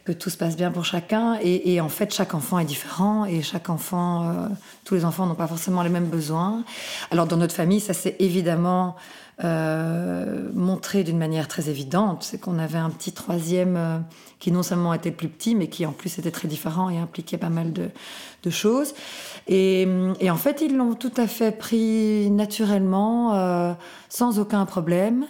[0.07, 1.37] que tout se passe bien pour chacun.
[1.43, 4.49] Et, en fait, chaque enfant est différent et chaque enfant, euh,
[4.85, 6.63] tous les enfants n'ont pas forcément les mêmes besoins.
[7.11, 8.95] Alors dans notre famille, ça s'est évidemment
[9.45, 12.23] euh, montré d'une manière très évidente.
[12.23, 13.99] C'est qu'on avait un petit troisième euh,
[14.39, 17.39] qui non seulement était plus petit, mais qui en plus était très différent et impliquait
[17.39, 17.91] pas mal de,
[18.49, 18.95] choses.
[19.49, 19.89] Et,
[20.21, 23.77] et, en fait, ils l'ont tout à fait pris naturellement,
[24.09, 25.27] sans aucun problème.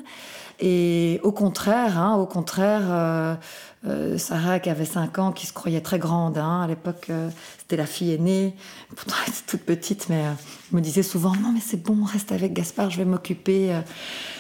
[0.61, 3.39] Et au contraire, hein, au contraire,
[3.87, 7.07] euh, euh, Sarah qui avait 5 ans, qui se croyait très grande, hein, à l'époque
[7.11, 8.55] euh, c'était la fille aînée,
[8.95, 10.25] pourtant elle était toute petite, mais
[10.73, 13.81] me disait souvent non mais c'est bon, reste avec Gaspard, je vais m'occuper,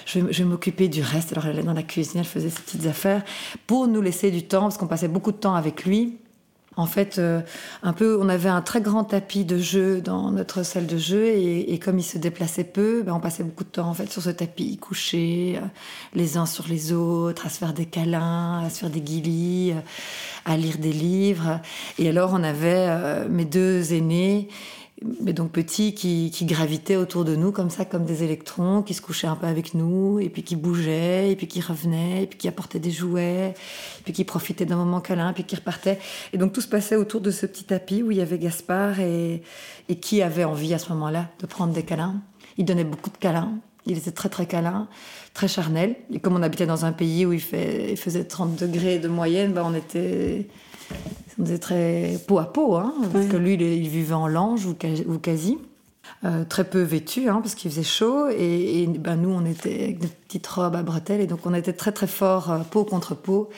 [0.04, 1.32] je je vais m'occuper du reste.
[1.32, 3.24] Alors elle allait dans la cuisine, elle faisait ses petites affaires
[3.66, 6.18] pour nous laisser du temps parce qu'on passait beaucoup de temps avec lui.
[6.78, 7.40] En fait, euh,
[7.82, 11.26] un peu, on avait un très grand tapis de jeu dans notre salle de jeu
[11.26, 14.20] et, comme il se déplaçait peu, ben, on passait beaucoup de temps en fait sur
[14.20, 15.66] ce tapis, couchés, euh,
[16.14, 19.72] les uns sur les autres, à se faire des câlins, à se faire des guilis,
[19.72, 19.80] euh,
[20.44, 21.60] à lire des livres.
[21.98, 24.48] Et alors, on avait mes deux aînés
[25.02, 28.94] mais donc petits qui, qui, gravitaient autour de nous comme ça, comme des électrons, qui
[28.94, 32.26] se couchaient un peu avec nous, et puis qui bougeaient, et puis qui revenaient, et
[32.26, 33.54] puis qui apportaient des jouets,
[34.00, 35.98] et puis qui profitaient d'un moment câlin, et puis qui repartaient.
[36.32, 39.00] Et donc tout se passait autour de ce petit tapis où il y avait Gaspard
[39.00, 39.42] et,
[39.88, 42.22] et qui avait envie à ce moment-là de prendre des câlins.
[42.56, 43.58] Il donnait beaucoup de câlins.
[43.84, 44.88] Il était très très câlin,
[45.34, 45.94] très charnel.
[46.12, 49.52] Et comme on habitait dans un pays où il, fait, faisait 30 degrés de moyenne,
[49.52, 50.48] bah on était
[51.38, 54.74] on était très peau à peau, hein, parce que lui, il, vivait en lange ou,
[54.74, 55.58] quasi.
[56.24, 59.98] Euh, très peu vêtu, hein, parce qu'il faisait chaud, et, ben, nous, on était avec
[59.98, 63.14] des petites robes à bretelles, et donc on était très très fort, euh, peau contre
[63.14, 63.50] peau.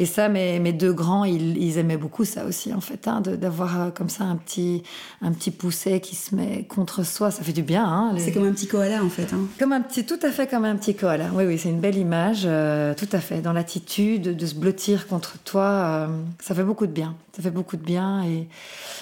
[0.00, 3.80] Et ça, mes, mes deux grands, ils, aimaient beaucoup ça aussi, en fait, hein, d'avoir
[3.80, 4.84] euh, comme ça un petit,
[5.22, 7.32] un petit pousset qui se met contre soi.
[7.32, 7.84] Ça fait du bien.
[7.84, 9.32] Hein, C'est comme un petit koala, en fait.
[9.32, 9.40] Hein.
[9.58, 11.30] Comme un petit, tout à fait comme un petit koala.
[11.34, 13.40] Oui, oui, c'est une belle image, euh, tout à fait.
[13.40, 16.06] Dans l'attitude de se blottir contre toi, euh,
[16.40, 17.16] ça fait beaucoup de bien.
[17.34, 18.22] Ça fait beaucoup de bien.
[18.22, 18.46] Et,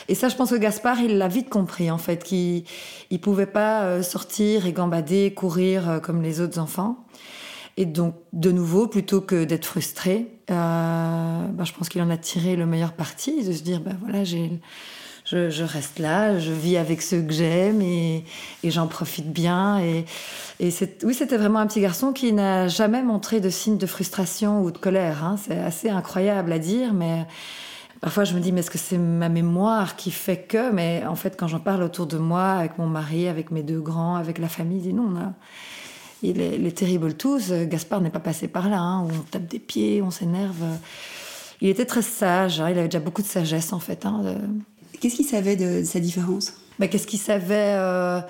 [0.08, 2.64] et ça, je pense que Gaspard, il l'a vite compris, en fait, qu'il
[3.10, 7.04] ne pouvait pas sortir et gambader, courir comme les autres enfants.
[7.76, 12.56] Et donc, de nouveau, plutôt que d'être frustré, bah, je pense qu'il en a tiré
[12.56, 14.60] le meilleur parti, de se dire, ben voilà, j'ai
[15.26, 18.24] je, reste là, je vis avec ceux que j'aime et,
[18.64, 19.80] j'en profite bien.
[19.80, 20.04] Et,
[20.60, 20.70] et
[21.02, 24.70] oui, c'était vraiment un petit garçon qui n'a jamais montré de signes de frustration ou
[24.70, 25.24] de colère.
[25.24, 25.36] Hein.
[25.44, 27.26] C'est assez incroyable à dire, mais
[28.00, 30.70] parfois je me dis, mais est-ce que c'est ma mémoire qui fait que?
[30.70, 33.80] Mais en fait, quand j'en parle autour de moi, avec mon mari, avec mes deux
[33.80, 35.32] grands, avec la famille, je dis non, on il
[36.22, 37.52] est, les terribles tous.
[37.52, 40.64] Gaspard n'est pas passé par là, hein, où on tape des pieds, on s'énerve.
[41.60, 42.70] Il était très sage, hein.
[42.70, 44.04] il avait déjà beaucoup de sagesse en fait.
[44.04, 44.36] Hein,
[45.00, 46.54] Qu'est-ce qu'il savait de, sa différence?
[46.78, 48.20] Bah, Qu'est-ce qu'il savait euh,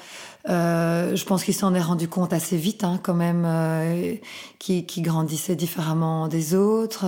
[0.49, 4.15] euh, Je pense qu'il s'en est rendu compte assez vite, hein, quand même, euh,
[4.59, 7.05] qui, grandissait différemment des autres.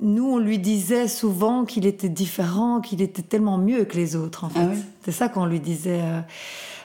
[0.00, 4.44] nous, on lui disait souvent qu'il était différent, qu'il était tellement mieux que les autres,
[4.44, 4.82] en ah fait.
[5.04, 6.02] C'est ça qu'on lui disait.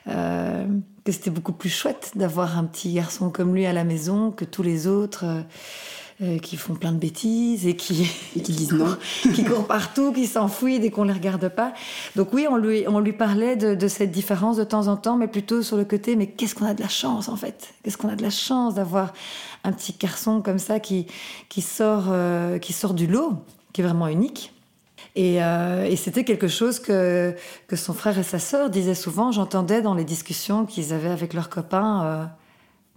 [0.09, 4.45] Que c'était beaucoup plus chouette d'avoir un petit garçon comme lui à la maison que
[4.45, 5.25] tous les autres.
[6.21, 8.97] Euh, qui font plein de bêtises et qui, qui disent non,
[9.33, 11.73] qui courent partout, qui s'enfuient dès qu'on les regarde pas.
[12.17, 15.29] Donc oui, on lui, on lui parlait de, cette différence de temps en temps, mais
[15.29, 17.73] plutôt sur le côté, mais qu'est-ce qu'on a de la chance en fait?
[17.83, 19.13] Qu'est-ce qu'on a de la chance d'avoir
[19.63, 21.07] un petit garçon comme ça qui,
[21.47, 23.35] qui, sort, euh, qui sort du lot,
[23.71, 24.51] qui est vraiment unique.
[25.15, 27.35] Et, euh, et c'était quelque chose que,
[27.67, 29.31] que son frère et sa sœur disaient souvent.
[29.31, 32.29] J'entendais dans les discussions qu'ils avaient avec leurs copains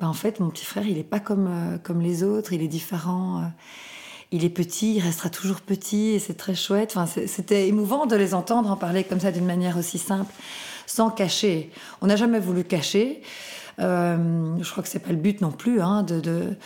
[0.02, 2.60] bah, en fait, mon petit frère, il n'est pas comme, euh, comme les autres, il
[2.60, 3.38] est différent.
[3.38, 3.46] Euh.
[4.32, 6.94] il est petit, il restera toujours petit et c'est très chouette.
[6.96, 10.32] Enfin, c'était émouvant de les entendre en parler comme ça d'une manière aussi simple,
[10.86, 11.70] sans cacher.
[12.00, 13.22] On n'a jamais voulu cacher.
[13.78, 16.56] Euh, je crois que c'est pas le but non plus hein, de, de,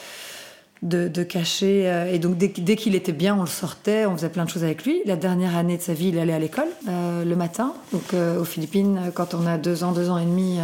[0.82, 2.10] de, cacher.
[2.12, 4.84] Et donc, dès, qu'il était bien, on le sortait, on faisait plein de choses avec
[4.84, 5.00] lui.
[5.06, 7.74] La dernière année de sa vie, il allait à l'école le matin.
[7.92, 10.58] Donc, aux Philippines, quand on a deux ans, deux ans et demi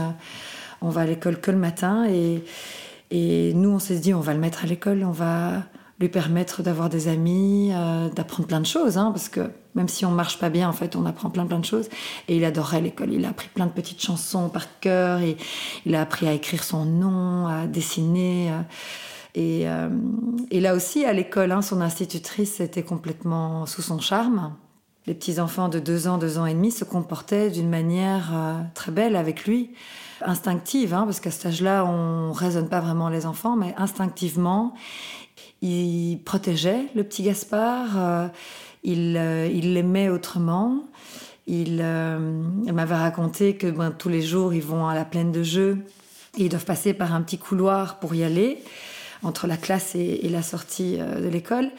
[0.83, 2.43] on va à l'école que le matin et,
[3.11, 5.63] et nous on s'est dit on va le mettre à l'école, on va
[6.01, 10.05] lui permettre d'avoir des amis, euh, d'apprendre plein de choses, hein, parce que même si
[10.05, 11.89] on marche pas bien, en fait, on apprend plein plein de choses.
[12.29, 13.13] Et il adorait l'école.
[13.13, 15.21] Il a appris plein de petites chansons par cœur.
[15.21, 15.39] Et
[15.87, 18.51] il a appris à écrire son nom, à dessiner.
[19.37, 19.89] Euh,
[20.51, 24.55] et, euh, là aussi, à l'école, hein, son institutrice était complètement sous son charme.
[25.07, 28.33] Les petits enfants de deux ans, deux ans et demi se comportaient d'une manière
[28.75, 29.73] très belle avec lui
[30.25, 34.75] instinctive, hein, parce qu'à cet âge-là, on raisonne pas vraiment les enfants, mais instinctivement,
[35.61, 38.29] il protégeait le petit Gaspard, euh,
[38.87, 40.85] euh, il l'aimait autrement.
[41.47, 42.19] Il, euh,
[42.73, 45.79] m'avait raconté que ben, tous les jours, ils vont à la plaine de jeu
[46.39, 48.59] et ils doivent passer par un petit couloir pour y aller,
[49.23, 51.71] entre la classe et, la sortie de l'école.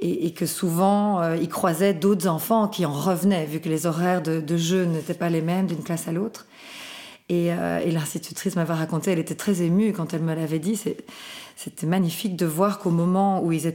[0.00, 4.56] Et, que souvent, ils croisaient d'autres enfants qui en revenaient, vu que les horaires de,
[4.56, 6.46] jeu n'étaient pas les mêmes d'une classe à l'autre.
[7.32, 10.80] Euh, et, l'institutrice m'avait raconté, elle était très émue quand elle me l'avait dit.
[11.56, 13.72] C'était magnifique de voir qu'au moment où, ils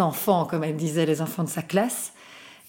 [0.00, 2.12] enfants, comme elle disait, les enfants de sa classe,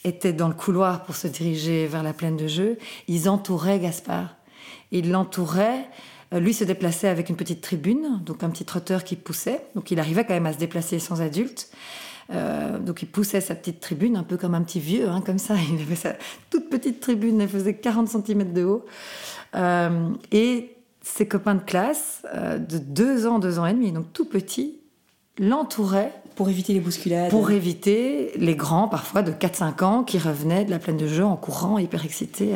[0.04, 4.36] étaient dans le couloir pour se diriger vers la plaine de jeu, ils entouraient Gaspard.
[4.92, 5.86] Ils l'entouraient.
[6.34, 9.62] Euh, lui se déplaçait avec une petite tribune, donc un petit trotteur qui poussait.
[9.76, 11.70] Donc il arrivait quand même à se déplacer sans adulte.
[12.34, 15.38] Euh, donc il poussait sa petite tribune, un peu comme un petit vieux, hein, comme
[15.38, 15.56] ça.
[15.72, 16.14] Il avait sa
[16.50, 18.86] toute petite tribune, elle faisait 40 cm de haut.
[19.56, 24.12] Euh, et ses copains de classe, euh, de deux ans, deux ans et demi, donc
[24.14, 24.80] tout petits,
[25.40, 26.14] l'entouraient.
[26.36, 30.70] Pour éviter les bousculades Pour éviter les grands, parfois de 4-5 ans, qui revenaient de
[30.70, 32.54] la plaine de jeu en courant, hyper excités.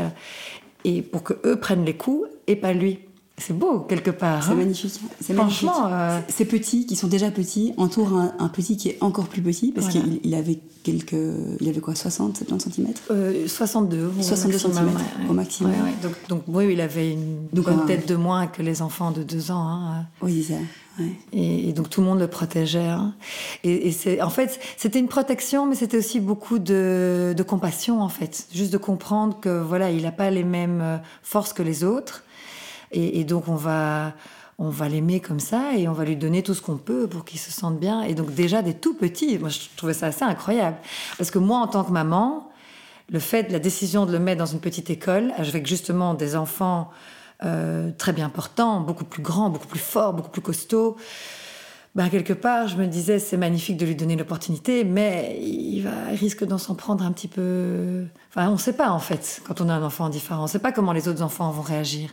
[0.84, 3.00] Et pour que eux prennent les coups et pas lui.
[3.42, 4.44] C'est beau, quelque part.
[4.44, 4.56] C'est hein.
[4.56, 4.94] magnifique.
[5.20, 5.88] C'est Franchement.
[5.92, 6.20] Euh...
[6.28, 9.88] Ces petits, qui sont déjà petits, entourent un, petit qui est encore plus petit, parce
[9.90, 11.16] qu'il avait quelques.
[11.60, 14.12] Il avait quoi 60, 70 cm euh, 62.
[14.22, 14.90] 62 cm
[15.30, 15.74] au maximum.
[16.02, 19.52] donc, donc, oui, il avait une bonne tête de moins que les enfants de 2
[19.52, 19.68] ans.
[19.68, 20.06] Hein.
[20.22, 20.60] Oui, c'est
[21.34, 22.80] et, donc tout le monde le protégeait.
[22.80, 23.14] Hein.
[23.64, 28.10] Et, c'est, en fait, c'était une protection, mais c'était aussi beaucoup de, de, compassion, en
[28.10, 28.48] fait.
[28.54, 32.24] Juste de comprendre que voilà, il n'a pas les mêmes euh, forces que les autres
[32.92, 34.14] et, donc on va
[34.58, 37.26] on va l'aimer comme ça et on va lui donner tout ce qu'on peut pour
[37.26, 38.04] qu'il se sente bien.
[38.04, 40.78] Et donc déjà des tout petits, moi je trouvais ça assez incroyable.
[41.18, 42.52] Parce que moi en tant que maman,
[43.10, 46.36] le fait, de la décision de le mettre dans une petite école, avec justement des
[46.36, 46.92] enfants
[47.44, 50.96] euh, très bien portants, beaucoup plus grands, beaucoup plus forts, beaucoup plus costauds,
[51.94, 56.18] ben, quelque part, je me disais, c'est magnifique de lui donner l'opportunité, mais il, il
[56.18, 58.06] risque d'en s'en prendre un petit peu.
[58.30, 60.40] Enfin, on ne sait pas, en fait, quand on a un enfant différent.
[60.40, 62.12] On ne sait pas comment les autres enfants vont réagir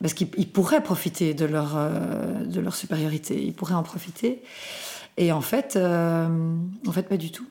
[0.00, 4.42] parce qu'ils pourraient profiter de leur, euh, de leur supériorité, ils pourraient en profiter.
[5.16, 6.28] Et en fait, euh,
[6.86, 7.46] en fait pas du tout.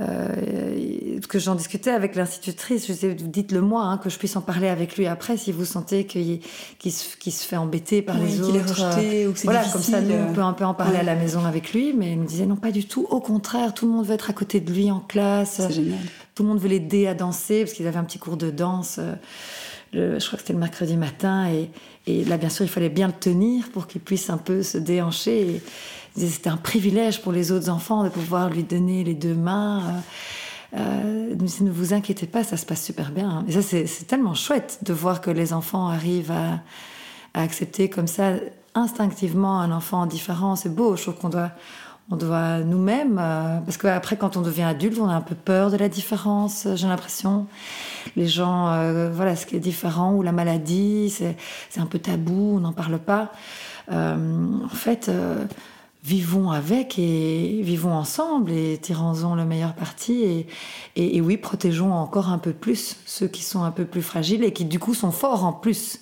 [0.00, 4.40] Euh, que j'en discutais avec l'institutrice, je disais, dites-le moi, hein, que je puisse en
[4.40, 6.40] parler avec lui après, si vous sentez qu'il
[6.84, 8.56] se, se, fait embêter par les autres.
[8.56, 11.04] Est rejeté, ou que voilà, comme ça, nous, on peut un peu en parler à
[11.04, 13.86] la maison avec lui, mais il me disait, non, pas du tout, au contraire, tout
[13.86, 15.60] le monde veut être à côté de lui en classe.
[15.68, 16.00] C'est génial.
[16.34, 18.96] Tout le monde veut l'aider à danser parce qu'ils avaient un petit cours de danse.
[18.98, 19.14] euh,
[19.94, 21.48] le- je crois que c'était le mercredi matin.
[22.06, 24.78] Et, là, bien sûr, il fallait bien le tenir pour qu'il puisse un peu se
[24.78, 25.62] déhancher.
[26.16, 29.82] C'était un privilège pour les autres enfants de pouvoir lui donner les deux mains.
[30.74, 33.44] Euh, euh, ne vous inquiétez pas, ça se passe super bien.
[33.48, 36.60] Et ça, c'est c'est tellement chouette de voir que les enfants arrivent à,
[37.32, 38.34] à accepter comme ça
[38.74, 40.56] instinctivement un enfant différent.
[40.56, 41.50] C'est beau, je trouve qu'on doit,
[42.10, 45.70] on doit nous-mêmes, euh, parce qu'après quand on devient adulte, on a un peu peur
[45.70, 47.46] de la différence, j'ai l'impression.
[48.16, 52.56] Les gens, euh, voilà, ce qui est différent, ou la maladie, c'est un peu tabou,
[52.56, 53.32] on n'en parle pas.
[53.90, 55.44] Euh, en fait, euh,
[56.02, 60.46] vivons avec et vivons ensemble et tirons-en le meilleur parti.
[60.96, 64.52] Et oui, protégeons encore un peu plus ceux qui sont un peu plus fragiles et
[64.52, 66.00] qui du coup sont forts en plus.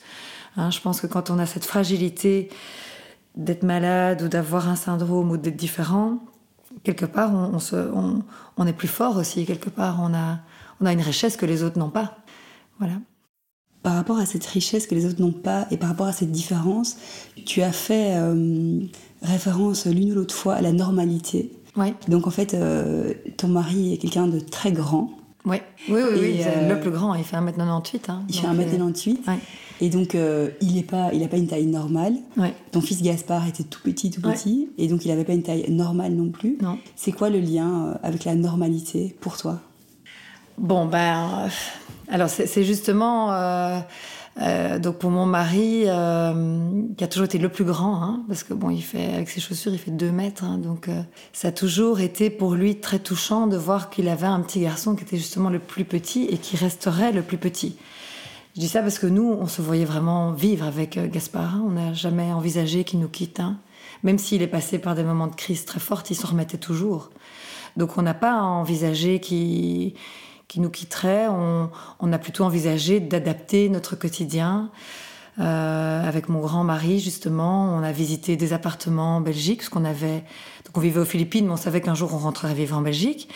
[0.56, 2.50] Hein, je pense que quand on a cette fragilité
[3.36, 6.18] d'être malade ou d'avoir un syndrome ou d'être différent,
[6.84, 8.22] quelque part, on, on se, on,
[8.56, 9.44] on est plus fort aussi.
[9.46, 10.40] Quelque part, on a,
[10.80, 12.16] on a une richesse que les autres n'ont pas.
[12.78, 12.94] Voilà.
[13.82, 16.30] Par rapport à cette richesse que les autres n'ont pas et par rapport à cette
[16.30, 16.96] différence,
[17.44, 18.80] tu as fait euh,
[19.22, 21.52] référence l'une ou l'autre fois à la normalité.
[22.06, 25.10] Donc en fait, euh, ton mari est quelqu'un de très grand.
[25.44, 25.56] Oui,
[25.88, 27.14] oui, oui, oui, euh, le plus grand.
[27.14, 28.10] Il fait 1m98.
[28.10, 29.10] Hein, Il fait 1m98.
[29.28, 29.38] euh, ouais.
[29.80, 32.14] Et donc, euh, il n'a pas, il a pas une taille normale.
[32.36, 32.54] Ouais.
[32.70, 34.34] Ton fils Gaspard était tout petit, tout Ouais.
[34.34, 34.68] petit.
[34.78, 36.56] Et donc, il n'avait pas une taille normale non plus.
[36.62, 36.78] Non.
[36.94, 39.60] C'est quoi le lien euh, avec la normalité pour toi?
[40.58, 41.48] Bon, ben.
[42.08, 43.30] Alors, c'est justement.
[44.40, 48.42] Euh, donc, pour mon mari, euh, qui a toujours été le plus grand, hein, parce
[48.44, 50.44] que bon, il fait, avec ses chaussures, il fait 2 mètres.
[50.44, 54.26] hein, donc, euh, ça a toujours été pour lui très touchant de voir qu'il avait
[54.26, 57.76] un petit garçon qui était justement le plus petit et qui resterait le plus petit.
[58.54, 61.56] Je dis ça parce que nous, on se voyait vraiment vivre avec Gaspard.
[61.56, 61.64] hein.
[61.66, 63.40] On n'a jamais envisagé qu'il nous quitte.
[63.40, 63.58] hein.
[64.02, 67.10] Même s'il est passé par des moments de crise très fortes, il se remettait toujours.
[67.76, 69.94] Donc on n'a pas envisagé qu'il
[70.52, 71.28] qu'il nous quitterait.
[71.28, 74.70] On, a plutôt envisagé d'adapter notre quotidien.
[75.40, 79.86] Euh, avec mon grand mari, justement, on a visité des appartements en Belgique, parce qu'on
[79.86, 80.24] avait.
[80.66, 83.30] Donc on vivait aux Philippines, mais on savait qu'un jour on rentrerait vivre en Belgique.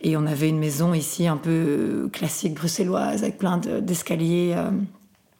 [0.00, 4.54] Et on avait une maison ici un peu euh, classique bruxelloise, avec plein de- d'escaliers.
[4.56, 4.70] euh,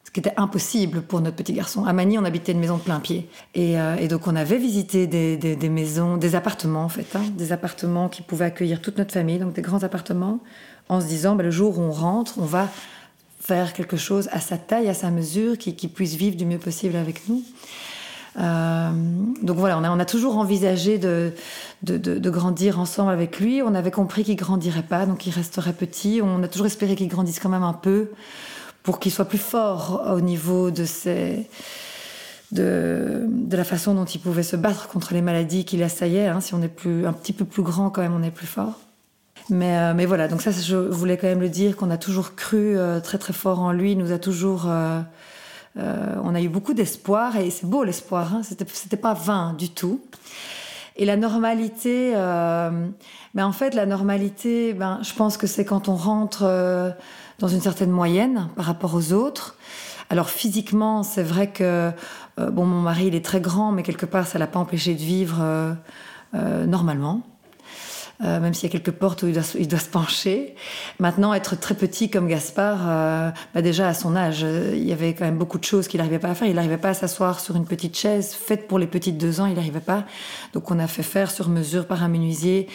[0.03, 1.83] ce qui était impossible pour notre petit garçon.
[1.83, 3.27] À Manille, on habitait une maison de plein pied.
[3.55, 3.75] Et,
[4.07, 8.45] donc, on avait visité des maisons, des appartements, en fait, hein, des appartements qui pouvaient
[8.45, 10.39] accueillir toute notre famille, donc des grands appartements,
[10.89, 12.69] en se disant, bah, le jour où on rentre, on va
[13.39, 16.95] faire quelque chose à sa taille, à sa mesure, qui, puisse vivre du mieux possible
[16.95, 17.43] avec nous.
[18.39, 18.91] Euh,
[19.41, 21.33] donc voilà, on a, toujours envisagé de,
[22.29, 23.61] grandir ensemble avec lui.
[23.61, 26.19] On avait compris qu'il grandirait pas, donc il resterait petit.
[26.21, 28.11] On a toujours espéré qu'il grandisse quand même un peu
[28.83, 31.49] pour qu'il soit plus fort au niveau de ses
[32.51, 36.27] de la façon dont il pouvait se battre contre les maladies qui l'assaillaient.
[36.27, 36.39] hein.
[36.39, 38.86] Si on est plus, un petit peu plus grand, quand même, on est plus fort.
[39.49, 42.35] Mais, euh, mais voilà, donc ça, je voulais quand même le dire, qu'on a toujours
[42.35, 44.65] cru euh, très très fort en lui, nous a toujours...
[44.67, 45.01] euh,
[45.77, 50.01] on a eu beaucoup d'espoir, et c'est beau l'espoir, hein, c'était pas vain du tout.
[50.95, 52.87] Et la normalité, euh,
[53.35, 56.95] ben en fait, la normalité, ben, je pense que c'est quand on rentre
[57.37, 59.55] dans une certaine moyenne par rapport aux autres.
[60.09, 61.91] Alors physiquement, c'est vrai que
[62.37, 64.99] bon, mon mari, il est très grand, mais quelque part, ça l'a pas empêché de
[64.99, 65.75] vivre
[66.33, 67.21] normalement.
[68.23, 70.55] Euh, même s'il y a quelques portes où il doit, il doit se pencher.
[70.99, 74.91] Maintenant, être très petit comme Gaspard, euh, bah déjà à son âge, euh, il y
[74.91, 76.47] avait quand même beaucoup de choses qu'il n'arrivait pas à faire.
[76.47, 79.45] Il n'arrivait pas à s'asseoir sur une petite chaise faite pour les petites deux ans,
[79.45, 80.05] il n'arrivait pas.
[80.53, 82.67] Donc on a fait faire sur mesure par un menuisier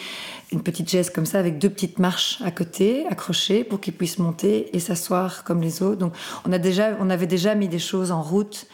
[0.53, 4.19] une petite chaise comme ça avec deux petites marches à côté, accrochées, pour qu'il puisse
[4.19, 5.97] monter et s'asseoir comme les autres.
[5.97, 6.13] Donc
[6.45, 8.67] on, a déjà, on avait déjà mis des choses en route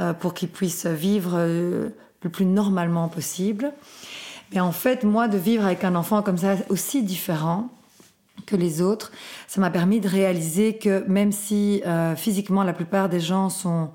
[0.00, 1.88] euh, pour qu'il puisse vivre euh,
[2.22, 3.72] le plus normalement possible.
[4.52, 7.68] Mais en fait, moi, de vivre avec un enfant comme ça, aussi différent
[8.46, 9.12] que les autres,
[9.46, 13.90] ça m'a permis de réaliser que même si euh, physiquement la plupart des gens sont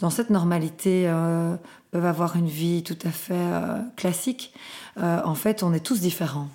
[0.00, 1.56] dans cette normalité, euh,
[1.90, 4.52] peuvent avoir une vie tout à fait euh, classique,
[4.98, 6.48] euh, en fait, on est tous différents.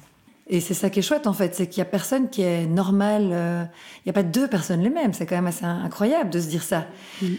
[0.48, 2.68] Et c'est ça qui est chouette, en fait, c'est qu'il n'y a personne qui est
[2.68, 3.30] normal.
[3.32, 3.64] euh,
[4.00, 5.12] Il n'y a pas deux personnes les mêmes.
[5.12, 6.86] C'est quand même assez incroyable de se dire ça.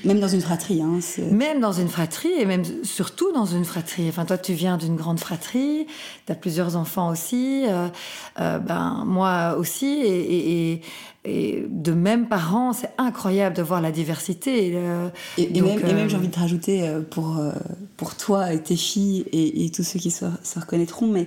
[0.05, 0.83] Même dans une fratrie.
[0.83, 4.09] Hein, c'est- Même dans une fratrie, et même surtout dans une fratrie.
[4.09, 5.87] Enfin, toi, tu viens d'une grande fratrie,
[6.27, 7.87] tu as plusieurs enfants aussi, euh,
[8.41, 10.83] euh, ben, moi aussi, et, et- et-
[11.27, 14.73] et de même parents, c'est incroyable de voir la diversité.
[14.75, 17.39] euh, Et, même, et euh, même, j'ai envie de te rajouter euh, pour,
[17.97, 21.27] pour toi et tes filles et, et tous ceux qui se, se reconnaîtront, mais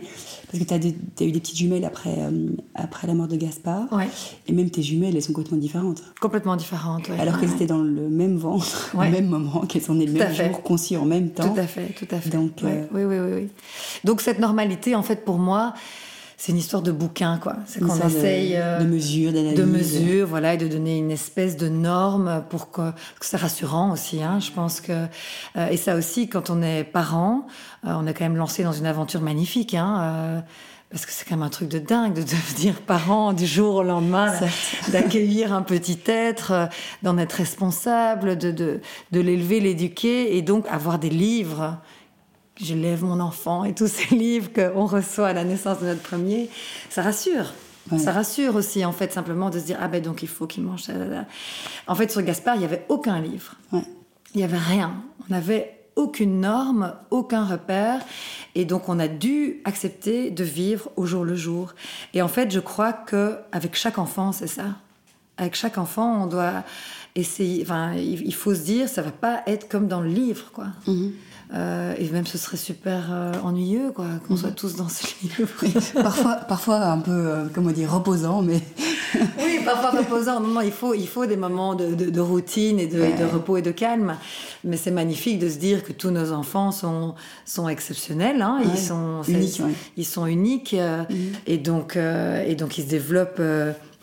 [0.51, 2.15] parce que tu as, eu des petites jumelles après,
[2.75, 4.07] après la mort de Gaspard, Ouais,
[4.47, 6.01] et même tes jumelles, elles sont complètement différentes.
[6.21, 7.09] complètement différente.
[7.09, 7.19] ouais.
[7.19, 10.13] Alors qu'elles Ouais, étaient dans le même ventre, au même moment, qu'elles sont nées le
[10.13, 11.53] Tout même jour, conçues en même temps.
[11.53, 12.29] Tout à fait, tout à fait.
[12.29, 13.47] Donc, euh, oui, oui, oui.
[14.03, 15.73] Donc cette normalité, en fait, pour moi,
[16.41, 17.57] c'est une histoire de bouquin, quoi.
[17.65, 21.57] C'est qu'on essaye de, de mesure, d'analyse, de mesure, voilà, et de donner une espèce
[21.57, 24.23] de norme pour que, que c'est rassurant aussi.
[24.23, 24.39] Hein.
[24.39, 25.05] Je pense que
[25.69, 27.45] et ça aussi, quand on est parent,
[27.83, 29.73] on est quand même lancé dans une aventure magnifique.
[29.73, 30.43] Hein,
[30.89, 33.83] parce que c'est quand même un truc de dingue de devenir parent du jour au
[33.83, 34.33] lendemain,
[34.91, 36.65] d'accueillir un petit être, euh,
[37.03, 38.81] d'en être responsable, de, de,
[39.11, 41.77] de l'élever, l'éduquer, et donc avoir des livres.
[42.61, 46.01] Je lève mon enfant et tous ces livres qu'on reçoit à la naissance de notre
[46.01, 46.49] premier,
[46.89, 47.53] ça rassure.
[47.97, 50.63] Ça rassure aussi, en fait, simplement de se dire Ah ben donc il faut qu'il
[50.63, 50.93] mange ça.
[51.87, 53.55] En fait, sur Gaspard, il n'y avait aucun livre.
[53.73, 54.93] Il n'y avait rien.
[55.27, 58.01] On avait aucune norme, aucun repère.
[58.55, 61.73] Et donc, on a dû accepter de vivre au jour le jour.
[62.13, 64.65] Et en fait, je crois que avec chaque enfant, c'est ça.
[65.37, 66.63] Avec chaque enfant, on doit
[67.15, 67.63] essayer.
[67.63, 70.67] Enfin, il faut se dire, ça va pas être comme dans le livre, quoi.
[70.85, 71.13] Mhm.
[71.51, 74.55] Euh, et même ce serait super euh, ennuyeux, quoi, qu'on soit mhm.
[74.55, 75.49] tous dans ce livre.
[76.03, 78.61] parfois, parfois un peu, euh, comment dire, reposant, mais.
[79.15, 80.39] oui, parfois reposant.
[80.41, 83.57] Non, non, il faut, il faut des moments de, de, routine et de, de, repos
[83.57, 84.15] et de calme.
[84.63, 88.43] Mais c'est magnifique de se dire que tous nos enfants sont, sont exceptionnels.
[88.43, 88.59] Hein.
[88.63, 89.61] Ils, sont, uniques,
[89.97, 90.75] ils sont uniques.
[90.75, 91.17] Mhm.
[91.47, 93.41] Et, donc, et donc, ils se développent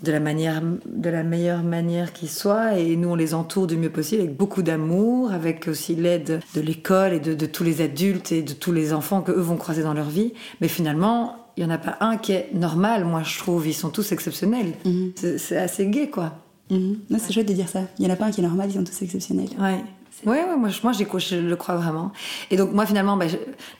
[0.03, 2.78] de la, manière, de la meilleure manière qui soit.
[2.78, 6.61] Et nous, on les entoure du mieux possible avec beaucoup d'amour, avec aussi l'aide de
[6.61, 9.82] l'école et de, tous les adultes et de tous les enfants que eux vont croiser
[9.82, 10.34] dans leur vie.
[10.61, 13.66] Mais finalement, il n'y en a pas un qui est normal, moi, je trouve.
[13.66, 14.74] Ils sont tous exceptionnels.
[14.84, 15.12] Mhm.
[15.38, 16.34] C'est assez gai, quoi.
[16.70, 16.99] Mhm.
[17.18, 17.82] C'est chouette de dire ça.
[17.99, 19.49] Il n'y en a pas un qui est normal, ils sont tous exceptionnels.
[19.59, 19.82] Ouais.
[20.24, 22.11] Ouais, ouais, moi, moi je le crois vraiment.
[22.51, 23.26] Et donc, moi, finalement, bah,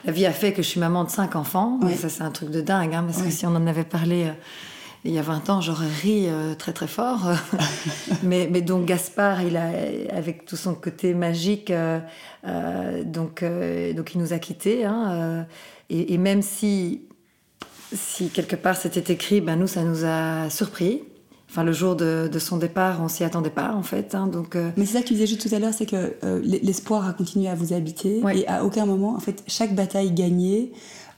[0.05, 1.79] la vie a fait que je suis maman de cinq enfants.
[1.95, 4.25] Ça, c'est un truc de dingue, hein, parce que si on en avait parlé.
[4.25, 4.31] Euh,
[5.05, 7.31] il y a 20 ans, j'aurais ri euh, très très fort.
[8.23, 9.71] mais, mais donc Gaspard, il a,
[10.11, 11.99] avec tout son côté magique, euh,
[12.45, 13.43] euh, donc,
[13.95, 14.85] donc il nous a quittés.
[14.85, 15.45] Hein,
[15.89, 17.01] et, même si,
[17.93, 21.03] si quelque part c'était écrit, ben nous, ça nous a surpris.
[21.49, 24.15] Enfin, le jour de, de son départ, on s'y attendait pas, en fait.
[24.15, 27.07] Hein, donc, Mais c'est ça que tu disais juste tout à l'heure, c'est que l'espoir
[27.07, 28.21] a continué à vous habiter.
[28.35, 30.73] Et à aucun moment, en fait, chaque bataille gagnée,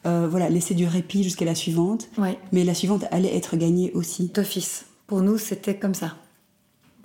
[0.05, 2.09] euh, voilà, laisser du répit jusqu'à la suivante.
[2.51, 4.31] Mais la suivante allait être gagnée aussi.
[4.33, 4.85] D'office.
[5.07, 6.15] Pour nous, c'était comme ça.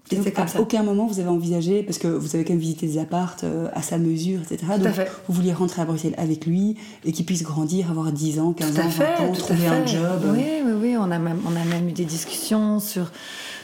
[0.09, 2.99] C'était à aucun moment vous avez envisagé, parce que vous avez quand même visité des
[2.99, 4.73] appartes euh, à sa mesure, etc.
[4.79, 4.93] donc
[5.27, 6.77] vous vouliez rentrer à Bruxelles avec lui
[7.07, 10.23] et qu'il puisse grandir, avoir 10 ans, 15 ans, 20 ans, trouver un job.
[10.27, 10.97] Oui, oui, oui.
[10.99, 13.11] On a même, on a même eu des discussions sur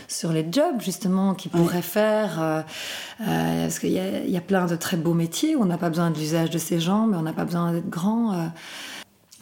[0.09, 2.63] sur les jobs justement qu'il pourrait faire euh,
[3.19, 6.11] parce qu'il y, y, a plein de très beaux métiers où on n'a pas besoin
[6.11, 8.51] de l'usage de ses jambes mais on n'a pas besoin d'être grand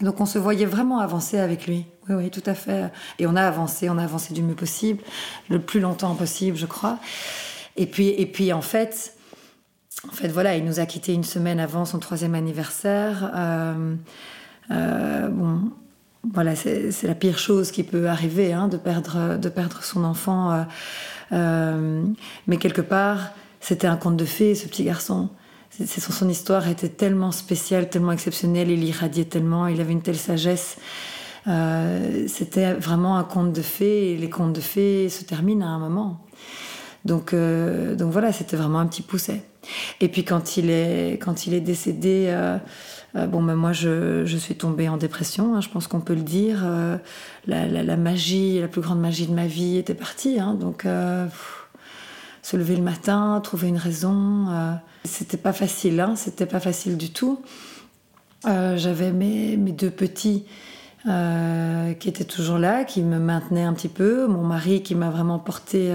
[0.00, 1.86] donc on se voyait vraiment avancer avec lui.
[2.08, 2.90] Oui, oui, tout à fait.
[3.18, 5.02] Et on a avancé, on a avancé du mieux possible,
[5.48, 6.98] le plus longtemps possible, je crois.
[7.76, 9.14] Et puis, et puis en fait,
[10.06, 13.32] en fait, voilà, il nous a quittés une semaine avant son troisième anniversaire.
[13.34, 13.94] Euh,
[14.70, 15.72] euh, bon,
[16.32, 20.66] voilà, c'est la pire chose qui peut arriver, hein, de perdre, de perdre son enfant.
[21.32, 22.04] Euh,
[22.46, 23.30] mais quelque part,
[23.60, 25.30] c'était un conte de fées, ce petit garçon
[25.70, 30.76] son, histoire était tellement spéciale, tellement exceptionnelle, il irradiait tellement, il avait une telle sagesse.
[31.46, 35.70] Euh, c'était vraiment un conte de fées, et les contes de fées se terminent à
[35.70, 36.20] un moment.
[37.04, 39.42] Donc, euh, donc voilà, c'était vraiment un petit pousset.
[40.00, 42.58] Et puis quand il est, quand il est décédé, euh,
[43.14, 46.22] bon, ben moi je, je, suis tombée en dépression, hein, je pense qu'on peut le
[46.22, 46.66] dire.
[47.46, 50.40] La, la, magie, la plus grande magie de ma vie était partie.
[50.40, 50.86] Hein, donc
[52.48, 54.46] se lever le matin, trouver une raison.
[54.48, 54.72] Euh,
[55.04, 57.42] c'était pas facile, hein, c'était pas facile du tout.
[58.46, 60.46] Euh, j'avais mes, mes, deux petits
[61.06, 64.26] euh, qui étaient toujours là, qui me maintenaient un petit peu.
[64.26, 65.92] Mon mari qui m'a vraiment porté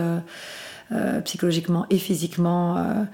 [1.26, 3.08] psychologiquement et physiquement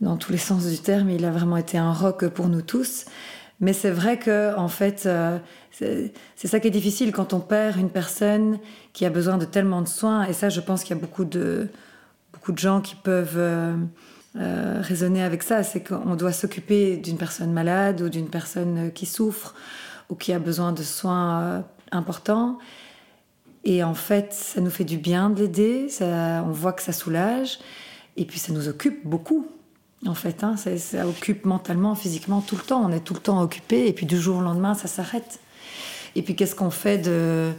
[0.00, 1.10] dans tous les sens du terme.
[1.10, 3.06] Il a vraiment été un roc pour nous tous.
[3.58, 5.08] Mais c'est vrai que, en fait,
[5.72, 6.12] c'est
[6.46, 8.60] ça qui est difficile quand on perd une personne
[8.92, 10.26] qui a besoin de tellement de soins.
[10.26, 11.68] Et ça, je pense qu'il y a beaucoup de,
[12.52, 13.76] de gens qui peuvent euh,
[14.36, 19.06] euh, raisonner avec ça, c'est qu'on doit s'occuper d'une personne malade ou d'une personne qui
[19.06, 19.54] souffre
[20.08, 21.60] ou qui a besoin de soins euh,
[21.92, 22.58] importants.
[23.64, 27.58] Et en fait, ça nous fait du bien de l'aider, on voit que ça soulage,
[28.18, 29.46] et puis ça nous occupe beaucoup.
[30.06, 32.84] En fait, hein, ça, ça, occupe mentalement, physiquement tout le temps.
[32.84, 35.40] On est tout le temps occupé, et puis du jour au lendemain, ça s'arrête.
[36.14, 37.52] Et puis qu'est-ce qu'on fait de,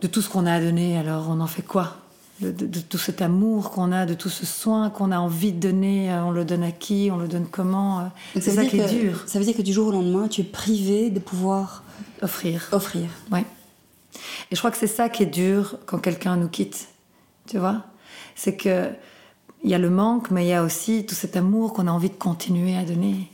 [0.00, 0.96] de tout ce qu'on a à donner?
[0.96, 2.05] Alors on en fait quoi?
[2.40, 6.12] De, tout cet amour qu'on a, de tout ce soin qu'on a envie de donner.
[6.12, 8.02] Euh, on le donne à qui On le donne comment euh,
[8.34, 9.24] C'est ça, qui est dur.
[9.26, 11.82] Ça veut dire que du jour au lendemain, tu es privé de pouvoir
[12.22, 12.68] offrir.
[12.72, 13.08] Offrir.
[13.32, 13.44] Ouais.
[14.50, 16.88] Et je crois que c'est ça qui est dur quand quelqu'un nous quitte.
[17.46, 17.84] Tu vois
[18.34, 18.90] C'est que
[19.64, 21.90] il y a le manque, mais il y a aussi tout cet amour qu'on a
[21.90, 23.30] envie de continuer à donner.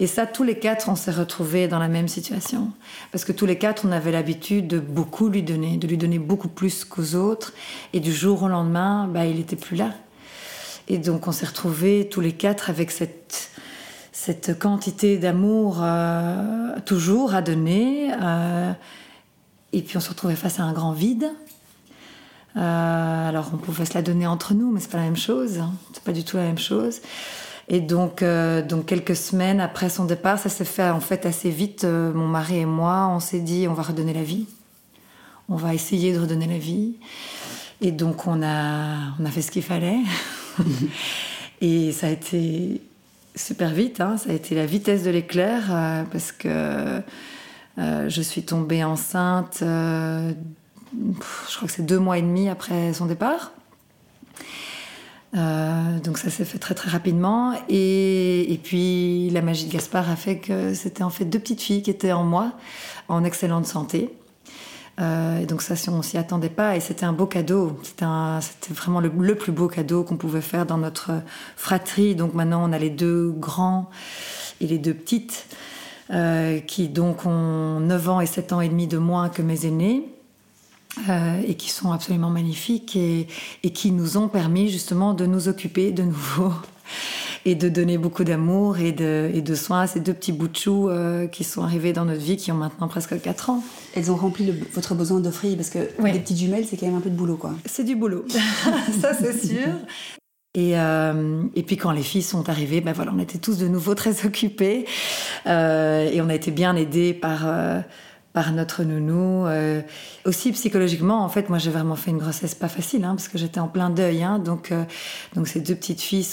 [0.00, 2.70] Et ça, tous les quatre, on s'est retrouvés dans la même situation.
[3.10, 6.18] Parce que tous les quatre, on avait l'habitude de beaucoup lui donner, de lui donner
[6.18, 7.52] beaucoup plus qu'aux autres.
[7.92, 9.92] Et du jour au lendemain, bah, il n'était plus là.
[10.88, 13.50] Et donc, on s'est retrouvés tous les quatre avec cette,
[14.12, 18.10] cette quantité d'amour euh, toujours à donner.
[18.22, 18.72] Euh,
[19.72, 21.30] et puis, on se retrouvait face à un grand vide.
[22.56, 25.58] Euh, alors, on pouvait se la donner entre nous, mais c'est pas la même chose.
[25.58, 25.72] Hein.
[25.92, 27.00] C'est pas du tout la même chose.
[27.70, 31.50] Et donc, euh, donc quelques semaines après son départ, ça s'est fait en fait assez
[31.50, 31.84] vite.
[31.84, 34.46] Euh, mon mari et moi, on s'est dit, on va redonner la vie.
[35.50, 36.94] On va essayer de redonner la vie.
[37.82, 39.98] Et donc, on a, on a fait ce qu'il fallait.
[41.60, 42.80] et ça a été
[43.34, 44.00] super vite.
[44.00, 44.16] Hein.
[44.16, 47.02] Ça a été la vitesse de l'éclair euh, parce que
[47.76, 49.58] je suis tombée enceinte.
[49.60, 50.34] je
[51.56, 53.52] crois que c'est deux mois et demi après son départ.
[55.36, 60.16] Euh, donc ça s'est fait très très rapidement et, puis la magie de Gaspard a
[60.16, 62.52] fait que c'était en fait deux petites filles qui étaient en moi
[63.08, 64.10] en excellente santé.
[65.00, 67.78] Euh, et donc ça, on s'y attendait pas et c'était un beau cadeau.
[67.82, 68.06] C'était
[68.74, 71.12] vraiment le, le, plus beau cadeau qu'on pouvait faire dans notre
[71.56, 72.16] fratrie.
[72.16, 73.90] Donc maintenant, on a les deux grands
[74.60, 75.46] et les deux petites
[76.10, 79.66] euh, qui donc ont 9 ans et 7 ans et demi de moins que mes
[79.66, 80.08] aînés.
[81.08, 83.28] Euh, et qui sont absolument magnifiques et,
[83.62, 86.52] et, qui nous ont permis justement de nous occuper de nouveau
[87.44, 90.48] et de donner beaucoup d'amour et de, et de, soins à ces deux petits bouts
[90.48, 93.62] de chou euh, qui sont arrivés dans notre vie, qui ont maintenant presque 4 ans.
[93.94, 96.10] Elles ont rempli le, votre besoin d'offrir parce que oui.
[96.10, 97.52] les petites jumelles, c'est quand même un peu de boulot, quoi.
[97.66, 98.24] C'est du boulot,
[99.00, 99.68] ça c'est sûr.
[100.54, 103.68] Et, euh, et, puis quand les filles sont arrivées, ben voilà, on était tous de
[103.68, 104.86] nouveau très occupés
[105.46, 107.46] et on a été bien aidés par
[108.32, 109.46] par notre nounou.
[109.46, 109.82] Euh,
[110.24, 113.38] aussi psychologiquement, en fait, moi j'ai vraiment fait une grossesse pas facile, hein, parce que
[113.38, 114.22] j'étais en plein deuil.
[114.22, 114.84] Hein, donc, euh,
[115.34, 116.26] donc ces deux petites filles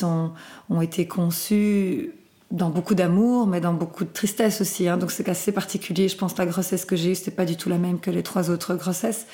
[0.69, 2.11] ont été conçues
[2.51, 4.87] dans beaucoup d'amour, mais dans beaucoup de tristesse aussi.
[4.87, 6.07] Hein, donc c'est assez particulier.
[6.07, 8.11] Je pense que la grossesse que j'ai eue, c'était pas du tout la même que
[8.11, 9.25] les trois autres grossesses.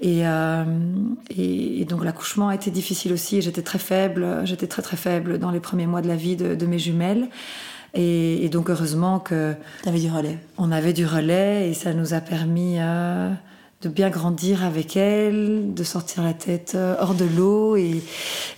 [0.00, 0.64] Et, euh,
[1.30, 3.40] et, donc l'accouchement a été difficile aussi.
[3.40, 6.66] J'étais très faible, j'étais très très faible dans les premiers mois de la vie de
[6.66, 7.28] mes jumelles.
[7.94, 9.54] Et, et, donc heureusement que...
[9.82, 10.38] T'avais du relais.
[10.56, 13.30] On avait du relais et ça nous a permis euh,
[13.82, 18.02] de bien grandir avec elle, de sortir la tête euh, hors de l'eau et,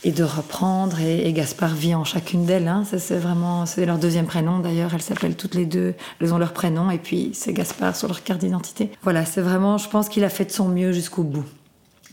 [0.05, 1.01] et, de reprendre.
[1.01, 2.69] Et, et, Gaspard vit en chacune d'elles.
[2.69, 2.85] Hein.
[2.89, 3.67] Ça c'est vraiment...
[3.67, 4.95] C'est leur deuxième prénom d'ailleurs.
[4.95, 5.95] Elles s'appellent toutes les deux.
[6.21, 8.91] Elles ont leur prénom et puis c'est Gaspard sur leur carte d'identité.
[9.03, 9.79] Voilà, c'est vraiment...
[9.79, 11.47] Je pense qu'il a fait de son mieux jusqu'au bout.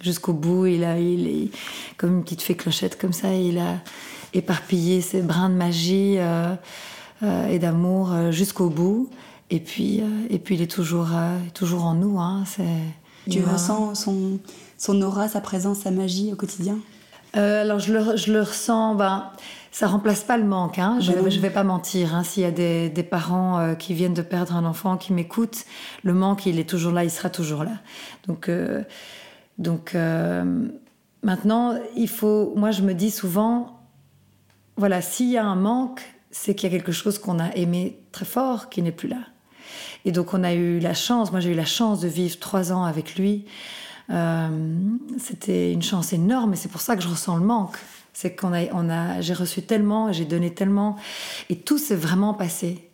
[0.02, 0.98] Jusqu'au bout, il a...
[0.98, 1.50] Il est
[1.98, 3.32] comme une petite fée clochette comme ça.
[3.36, 3.78] Il a
[4.34, 6.16] éparpillé ses brins de magie...
[6.18, 6.56] Euh,
[7.24, 9.10] et d'amour euh, jusqu'au bout.
[9.50, 11.10] Et puis, euh, et puis il est toujours,
[11.54, 12.20] toujours en nous.
[12.20, 12.44] Hein.
[13.30, 14.40] tu ressens son,
[14.78, 16.78] son aura, sa présence, sa magie au quotidien?
[17.34, 18.96] Alors je le, je le ressens.
[18.96, 19.32] Ben,
[19.72, 20.80] ça remplace pas le manque.
[20.80, 21.00] Hein.
[21.00, 22.14] Je ne vais pas mentir.
[22.14, 22.24] Hein.
[22.24, 25.66] S'il y a des, des parents euh, qui viennent de perdre un enfant, qui m'écoutent,
[26.04, 27.72] le manque, il est toujours là, il sera toujours là.
[28.28, 28.84] Donc, euh,
[29.58, 30.68] donc euh,
[31.24, 32.54] maintenant, il faut.
[32.56, 33.80] Moi, je me dis souvent,
[34.76, 36.02] voilà, s'il y a un manque,
[36.32, 39.20] c'est qu'il y a quelque chose qu'on a aimé très fort qui n'est plus là.
[40.06, 42.72] Et donc on a eu la chance, moi j'ai eu la chance de vivre trois
[42.72, 43.46] ans avec lui.
[44.10, 44.50] Euh,
[45.18, 47.78] C'était une chance énorme et c'est pour ça que je ressens le manque.
[48.14, 50.98] C'est qu'on a, on a, j'ai reçu tellement, j'ai donné tellement
[51.50, 52.90] et tout s'est vraiment passé.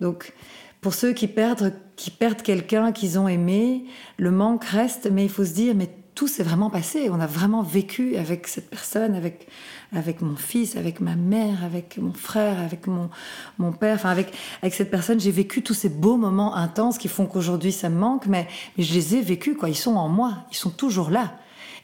[0.00, 0.32] Donc
[0.80, 3.84] pour ceux qui perdent, qui perdent quelqu'un qu'ils ont aimé,
[4.18, 7.08] le manque reste, mais il faut se dire, mais tout s'est vraiment passé.
[7.10, 9.48] On a vraiment vécu avec cette personne, avec
[9.94, 13.10] avec mon fils, avec ma mère, avec mon frère, avec mon,
[13.58, 14.32] mon père, enfin avec,
[14.62, 17.98] avec cette personne, j'ai vécu tous ces beaux moments intenses qui font qu'aujourd'hui ça me
[17.98, 19.68] manque, mais, mais je les ai vécus, quoi.
[19.68, 21.34] Ils sont en moi, ils sont toujours là.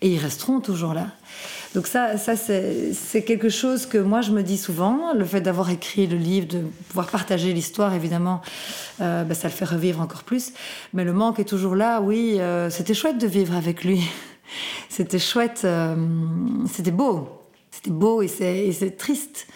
[0.01, 1.09] Et ils resteront toujours là.
[1.75, 5.12] Donc ça, ça c'est quelque chose que moi je me dis souvent.
[5.12, 8.41] Le fait d'avoir écrit le livre, de pouvoir partager l'histoire, évidemment,
[8.99, 10.53] ben, ça le fait revivre encore plus.
[10.95, 12.01] Mais le manque est toujours là.
[12.01, 14.03] Oui, euh, c'était chouette de vivre avec lui.
[14.89, 15.95] C'était chouette, euh,
[16.73, 17.29] c'était beau.
[17.71, 19.47] C'était beau et c'est triste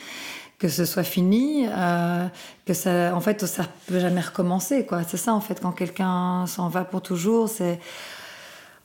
[0.59, 1.67] que ce soit fini,
[2.67, 5.03] que ça, en fait, ça peut jamais recommencer, quoi.
[5.03, 7.81] C'est ça, en fait, quand quelqu'un s'en va pour toujours, c'est,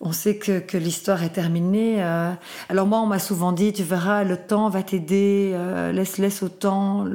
[0.02, 2.04] on sait que, que l'histoire est terminée.
[2.04, 2.32] Euh.
[2.70, 6.44] Alors moi, on m'a souvent dit, tu verras, le temps va t'aider, euh, laisse, laisse
[6.44, 7.06] au temps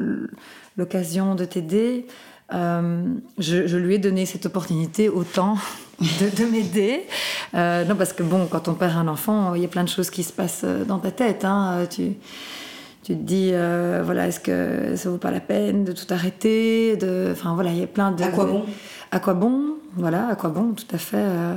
[0.76, 2.06] l'occasion de t'aider.
[2.52, 3.02] Euh,
[3.38, 5.56] je, je, lui ai donné cette opportunité au temps
[6.00, 7.06] de, de m'aider.
[7.54, 10.10] Non, parce que bon, quand on perd un enfant, il y a plein de choses
[10.10, 11.44] qui se passent dans ta tête.
[11.44, 11.86] Hein.
[11.88, 12.16] Tu,
[13.02, 16.96] tu te dis, euh, voilà, est-ce que ça vaut pas la peine de tout arrêter
[16.96, 17.30] de...
[17.32, 18.22] Enfin voilà, il y a plein de...
[18.22, 18.64] À quoi bon?
[19.10, 19.74] À quoi bon?
[19.96, 21.16] Voilà, à quoi bon, tout à fait.
[21.16, 21.56] Euh,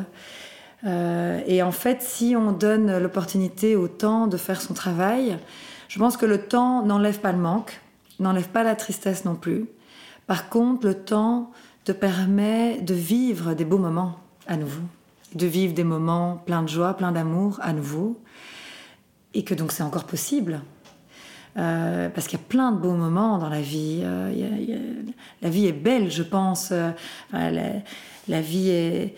[0.85, 5.37] euh, et en fait, si on donne l'opportunité au temps de faire son travail,
[5.87, 7.81] je pense que le temps n'enlève pas le manque,
[8.19, 9.65] n'enlève pas la tristesse non plus.
[10.27, 11.51] Par contre, le temps
[11.85, 14.17] te permet de vivre des beaux moments
[14.47, 14.83] à nouveau,
[15.33, 18.19] de vivre des moments pleins de joie, pleins d'amour à nouveau,
[19.33, 20.61] et que donc c'est encore possible.
[21.57, 24.01] Euh, parce qu'il y a plein de beaux moments dans la vie.
[24.03, 25.03] Euh,
[25.41, 26.73] la vie est belle, je pense.
[27.31, 29.15] La, vie est,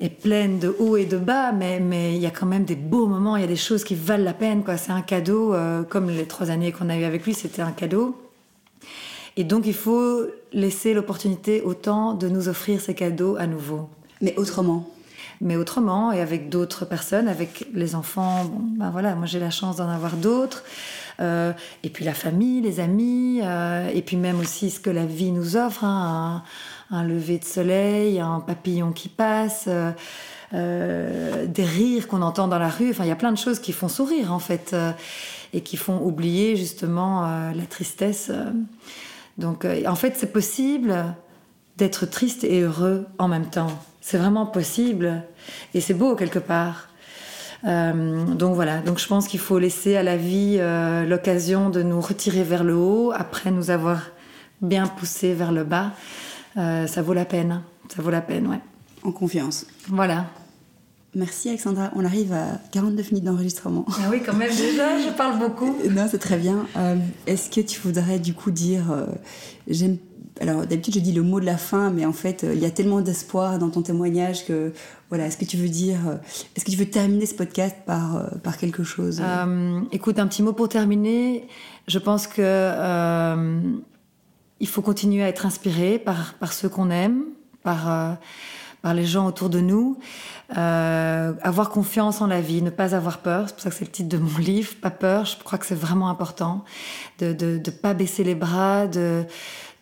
[0.00, 2.76] est, pleine de hauts et de bas, mais, mais il y a quand même des
[2.76, 3.36] beaux moments.
[3.36, 4.62] Il y a des choses qui valent la peine.
[4.76, 5.54] C'est un cadeau,
[5.88, 8.16] comme les trois années qu'on a eu avec lui, c'était un cadeau.
[9.36, 13.88] Et donc il faut laisser l'opportunité au temps de nous offrir ces cadeaux à nouveau.
[14.20, 14.88] Mais autrement
[15.40, 18.44] mais autrement et avec d'autres personnes, avec les enfants.
[18.44, 20.64] Bon, ben voilà, moi j'ai la chance d'en avoir d'autres.
[21.20, 21.52] Euh,
[21.84, 25.30] et puis la famille, les amis, euh, et puis même aussi ce que la vie
[25.30, 26.42] nous offre, hein,
[26.94, 29.68] un, lever de soleil, un papillon qui passe,
[30.52, 32.90] euh, des rires qu'on entend dans la rue.
[32.90, 34.74] Enfin, il y a plein de choses qui font sourire en fait
[35.52, 37.22] et qui font oublier justement
[37.54, 38.30] la tristesse.
[39.38, 41.14] Donc, en fait, c'est possible
[41.76, 43.70] d'être triste et heureux en même temps.
[44.00, 45.22] C'est vraiment possible
[45.72, 46.88] et c'est beau quelque part.
[47.66, 51.82] Euh, donc voilà, donc je pense qu'il faut laisser à la vie euh, l'occasion de
[51.82, 54.02] nous retirer vers le haut après nous avoir
[54.60, 55.92] bien poussé vers le bas.
[56.56, 57.62] Euh, ça vaut la peine,
[57.94, 58.60] ça vaut la peine, ouais.
[59.02, 59.66] En confiance.
[59.88, 60.26] Voilà.
[61.14, 63.84] Merci Alexandra, on arrive à 49 minutes d'enregistrement.
[63.88, 65.76] Ah oui, quand même déjà, je parle beaucoup.
[65.90, 66.66] non, c'est très bien.
[67.26, 68.82] Est-ce que tu voudrais du coup dire,
[69.68, 69.98] j'aime
[70.40, 72.70] alors d'habitude je dis le mot de la fin, mais en fait il y a
[72.70, 74.72] tellement d'espoir dans ton témoignage que
[75.14, 76.16] voilà, est-ce que tu veux dire, euh,
[76.56, 79.22] est-ce que tu veux terminer ce podcast par, euh, par quelque chose?
[79.22, 81.46] Euh Écoute, un petit mot pour terminer.
[81.86, 82.42] Je pense que
[84.64, 87.24] il faut continuer à être inspiré par, par ceux qu'on aime,
[87.62, 88.16] par,
[88.80, 89.98] par les gens autour de nous,
[90.48, 93.44] avoir confiance en la vie, ne pas avoir peur.
[93.46, 95.26] C'est pour ça que c'est le titre de mon livre, pas peur.
[95.26, 96.64] Je crois que c'est vraiment important
[97.18, 99.24] de ne de, pas baisser les bras, de,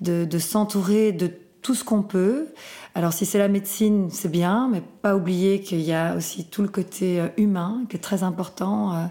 [0.01, 1.31] de, s'entourer de
[1.63, 2.49] tout ce qu'on peut.
[2.95, 6.63] Alors si c'est la médecine, c'est bien, mais pas oublier qu'il y a aussi tout
[6.63, 9.05] le côté euh, humain qui est très important, euh,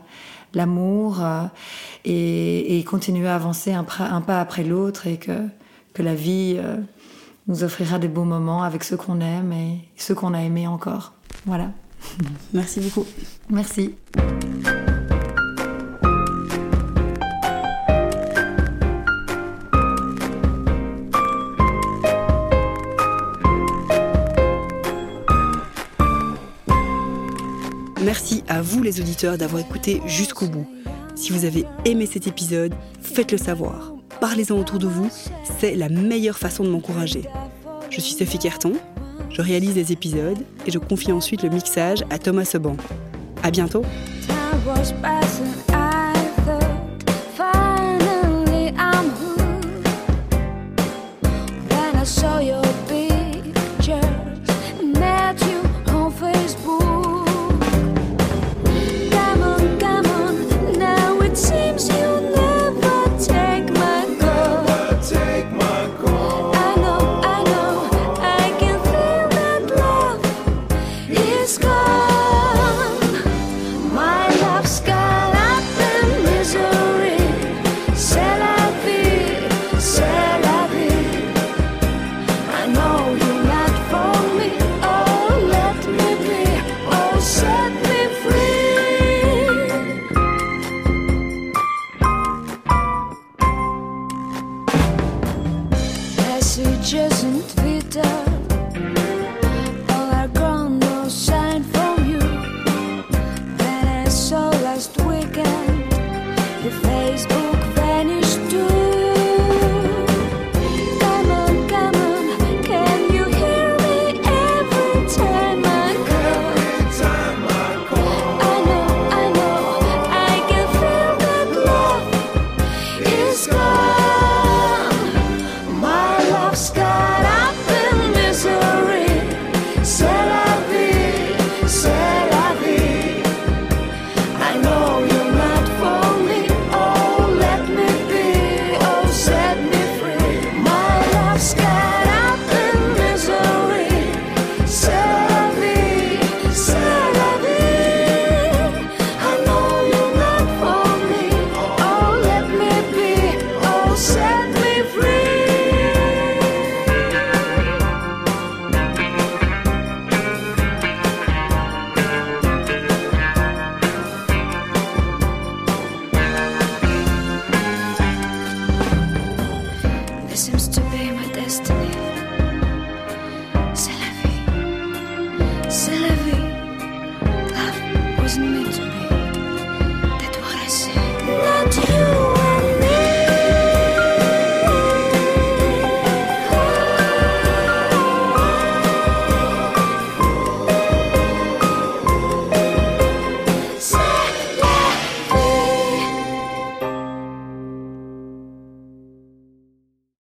[0.54, 1.46] l'amour, euh,
[2.06, 5.48] et, continuer à avancer un, pas après l'autre et que,
[5.94, 6.60] que la vie
[7.48, 11.14] nous offrira des beaux moments avec ceux qu'on aime et ceux qu'on a aimés encore.
[11.46, 11.72] Voilà.
[12.54, 13.06] Merci beaucoup.
[13.50, 13.96] Merci.
[28.04, 30.68] Merci à vous les auditeurs d'avoir écouté jusqu'au bout.
[31.16, 33.94] Si vous avez aimé cet épisode, faites-le savoir.
[34.22, 35.10] Parlez-en autour de vous,
[35.60, 37.24] c'est la meilleure façon de m'encourager.
[37.90, 38.74] Je suis Sophie Kerton,
[39.32, 42.78] je réalise les épisodes et je confie ensuite le mixage à Thomas Seban.
[43.42, 43.84] À bientôt.